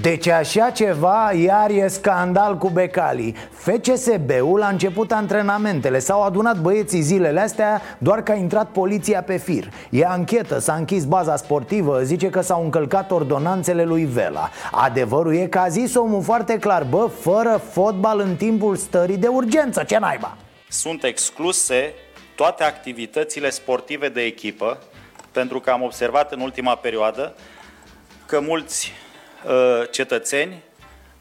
[0.00, 3.34] Deci așa ceva iar e scandal cu Becali.
[3.50, 5.98] FCSB-ul a început antrenamentele.
[5.98, 9.72] S-au adunat băieții zilele astea doar că a intrat poliția pe fir.
[9.90, 14.50] E anchetă, s-a închis baza sportivă Zice că s-au încălcat ordonanțele lui Vela.
[14.70, 19.26] Adevărul e că a zis omul foarte clar Bă, fără fotbal în timpul stării de
[19.26, 20.36] urgență, ce naiba?
[20.68, 21.92] Sunt excluse
[22.34, 24.78] toate activitățile sportive de echipă
[25.32, 27.34] Pentru că am observat în ultima perioadă
[28.26, 29.09] că mulți Uh,
[29.90, 30.62] cetățeni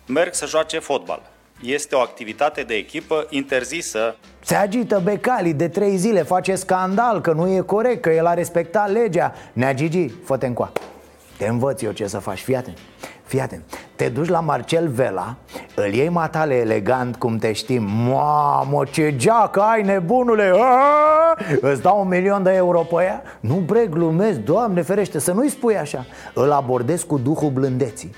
[0.06, 1.22] merg să joace fotbal.
[1.62, 4.16] Este o activitate de echipă interzisă.
[4.40, 8.34] Se agită Becali de trei zile, face scandal că nu e corect, că el a
[8.34, 9.34] respectat legea.
[9.54, 10.72] Nea Gigi, fă-te încoa.
[11.38, 12.78] Te învăț eu ce să faci, fii atent.
[13.30, 13.64] Fii atent.
[13.96, 15.36] Te duci la Marcel Vela,
[15.76, 21.38] îl iei matale elegant cum te știm Mamă, ce geacă ai, nebunule Aaaa!
[21.62, 23.24] Îți dau un milion de euro pe ea?
[23.40, 28.16] Nu bre, glumesc, doamne ferește, să nu-i spui așa Îl abordez cu duhul blândeții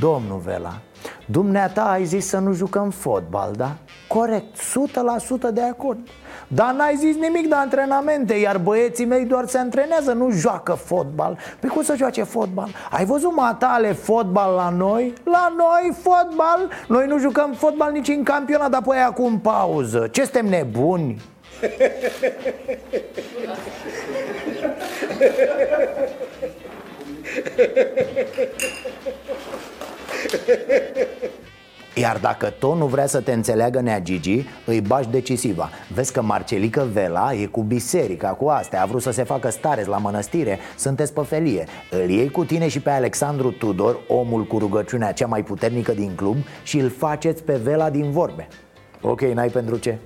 [0.00, 0.80] Domnul Vela,
[1.26, 3.76] dumneata ai zis să nu jucăm fotbal, da?
[4.14, 4.56] Corect,
[5.50, 5.98] 100% de acord
[6.48, 11.38] dar n-ai zis nimic de antrenamente Iar băieții mei doar se antrenează, nu joacă fotbal
[11.60, 12.68] Păi cum să joace fotbal?
[12.90, 15.12] Ai văzut matale fotbal la noi?
[15.24, 16.70] La noi fotbal?
[16.88, 21.20] Noi nu jucăm fotbal nici în campionat, dar pe acum pauză Ce suntem nebuni?
[31.96, 35.68] Iar dacă tot nu vrea să te înțeleagă Nea Gigi, îi bași decisiva.
[35.92, 38.82] Vezi că Marcelică Vela e cu biserica, cu astea.
[38.82, 40.58] A vrut să se facă stareț la mănăstire.
[40.76, 41.66] Sunteți pe felie.
[41.90, 46.14] Îl iei cu tine și pe Alexandru Tudor, omul cu rugăciunea cea mai puternică din
[46.14, 48.48] club Și îl faceți pe Vela din vorbe.
[49.00, 49.98] Ok, n-ai pentru ce?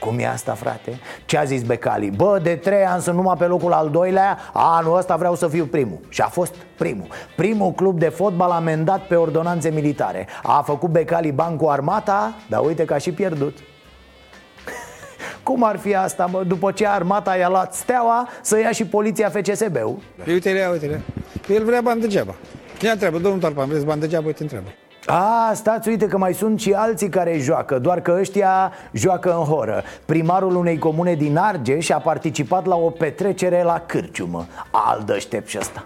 [0.00, 1.00] Cum e asta, frate?
[1.24, 2.10] Ce a zis Becali?
[2.10, 5.64] Bă, de trei ani sunt numai pe locul al doilea Anul ăsta vreau să fiu
[5.64, 7.06] primul Și a fost primul
[7.36, 12.64] Primul club de fotbal amendat pe ordonanțe militare A făcut Becali bani cu armata Dar
[12.64, 13.58] uite că a și pierdut
[15.42, 16.42] cum ar fi asta, mă?
[16.46, 21.00] După ce armata i-a luat steaua Să ia și poliția FCSB-ul Uite-le, uite-le
[21.48, 22.34] El vrea bani degeaba
[22.80, 24.26] Ia întreabă, domnul Tarpan, vreți bani degeaba?
[24.26, 24.68] Uite, întreabă
[25.10, 29.44] a, stați, uite că mai sunt și alții care joacă Doar că ăștia joacă în
[29.44, 29.82] horă.
[30.04, 34.46] Primarul unei comune din Argeș a participat la o petrecere la cârciumă.
[34.70, 35.84] Al dăștep și ăsta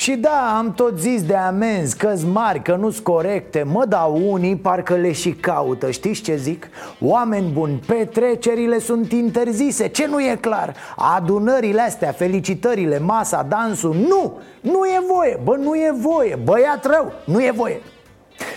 [0.00, 3.62] Și da, am tot zis de amenzi, că mari, că nu-s corecte.
[3.62, 5.90] Mă, dau unii parcă le și caută.
[5.90, 6.68] Știți ce zic?
[7.00, 9.88] Oameni buni, petrecerile sunt interzise.
[9.88, 10.74] Ce nu e clar?
[11.16, 14.38] Adunările astea, felicitările, masa, dansul Nu!
[14.60, 16.38] Nu e voie, bă, nu e voie!
[16.44, 17.80] Băiat rău, nu e voie!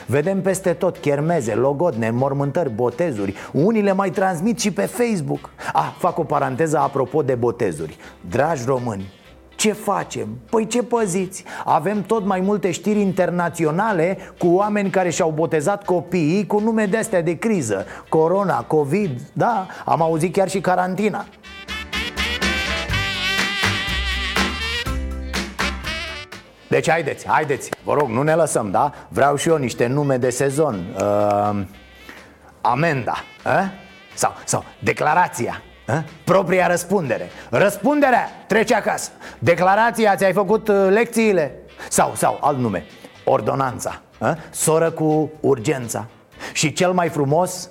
[0.06, 3.34] Vedem peste tot chermeze, logodne, mormântări, botezuri.
[3.52, 5.50] Unii le mai transmit și pe Facebook.
[5.74, 7.98] Ah, fac o paranteză apropo de botezuri.
[8.30, 9.12] Dragi români,
[9.56, 10.28] ce facem?
[10.49, 11.43] Păi ce păziți?
[11.66, 17.22] Avem tot mai multe știri internaționale cu oameni care și-au botezat copiii cu nume de-astea
[17.22, 21.26] de criză Corona, COVID, da, am auzit chiar și carantina
[26.68, 28.93] Deci haideți, haideți, vă rog, nu ne lăsăm, da?
[29.08, 31.62] Vreau și eu niște nume de sezon uh,
[32.62, 33.66] Amenda, eh?
[34.14, 35.99] sau, sau declarația eh?
[36.23, 37.29] Propria răspundere.
[37.49, 39.11] Răspunderea, trece acasă.
[39.39, 41.55] Declarația, ți-ai făcut uh, lecțiile?
[41.89, 42.86] Sau, sau, alt nume.
[43.23, 44.01] Ordonanța.
[44.21, 44.31] Eh?
[44.49, 46.07] Soră cu urgența.
[46.53, 47.69] Și cel mai frumos,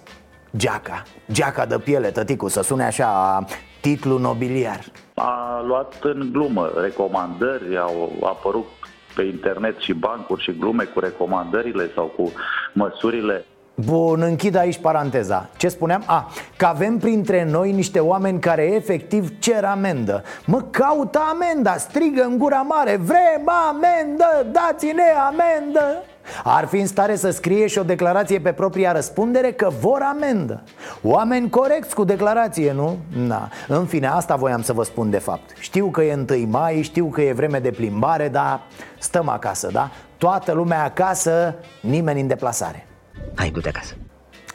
[0.56, 1.02] geaca.
[1.32, 3.44] Geaca de piele, tăticu, să sune așa
[3.80, 4.80] titlu nobiliar.
[5.14, 8.66] A luat în glumă recomandări, au apărut
[9.14, 12.32] pe internet și bancuri și glume cu recomandările sau cu
[12.72, 13.44] măsurile
[13.74, 16.02] Bun, închid aici paranteza Ce spuneam?
[16.06, 22.22] A, că avem printre noi niște oameni care efectiv cer amendă Mă, caută amenda, strigă
[22.22, 26.02] în gura mare Vrem amendă, dați-ne amendă
[26.44, 30.62] ar fi în stare să scrie și o declarație pe propria răspundere că vor amendă
[31.02, 32.98] Oameni corecți cu declarație, nu?
[33.26, 33.48] Na.
[33.68, 37.06] În fine, asta voiam să vă spun de fapt Știu că e 1 mai, știu
[37.06, 38.60] că e vreme de plimbare, dar
[38.98, 39.90] stăm acasă, da?
[40.18, 42.86] Toată lumea acasă, nimeni în deplasare
[43.34, 43.94] Hai, du-te acasă.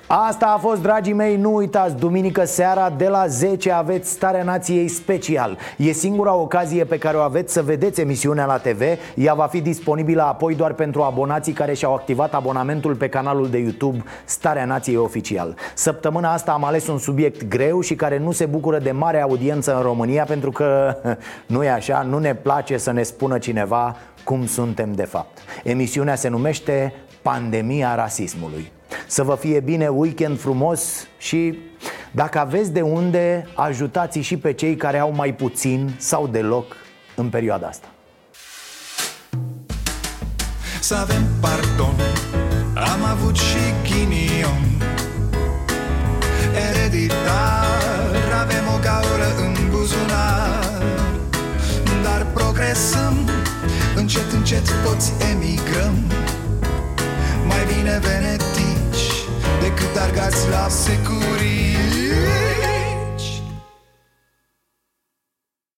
[0.10, 4.88] Asta a fost, dragii mei, nu uitați, duminică seara de la 10 aveți Starea Nației
[4.88, 5.58] special.
[5.78, 8.82] E singura ocazie pe care o aveți să vedeți emisiunea la TV
[9.16, 13.58] Ea va fi disponibilă apoi doar pentru abonații care și-au activat abonamentul pe canalul de
[13.58, 15.56] YouTube Starea Nației Oficial.
[15.74, 19.76] Săptămâna asta am ales un subiect greu și care nu se bucură de mare audiență
[19.76, 20.98] în România Pentru că,
[21.54, 25.38] nu e așa, nu ne place să ne spună cineva cum suntem de fapt.
[25.64, 26.94] Emisiunea se numește
[27.28, 28.72] Pandemia rasismului.
[29.08, 31.60] Să vă fie bine, weekend frumos și
[32.12, 36.76] dacă aveți de unde, ajutați și pe cei care au mai puțin sau deloc
[37.16, 37.88] în perioada asta.
[40.80, 41.96] Să avem pardon,
[42.76, 44.82] am avut și ghinion.
[46.70, 50.82] Ereditar, avem o gaură în buzunar.
[52.04, 53.30] Dar progresăm,
[53.96, 56.27] încet, încet toți emigrăm
[57.48, 58.68] Mai bine veneti
[59.62, 61.76] decât argați la securii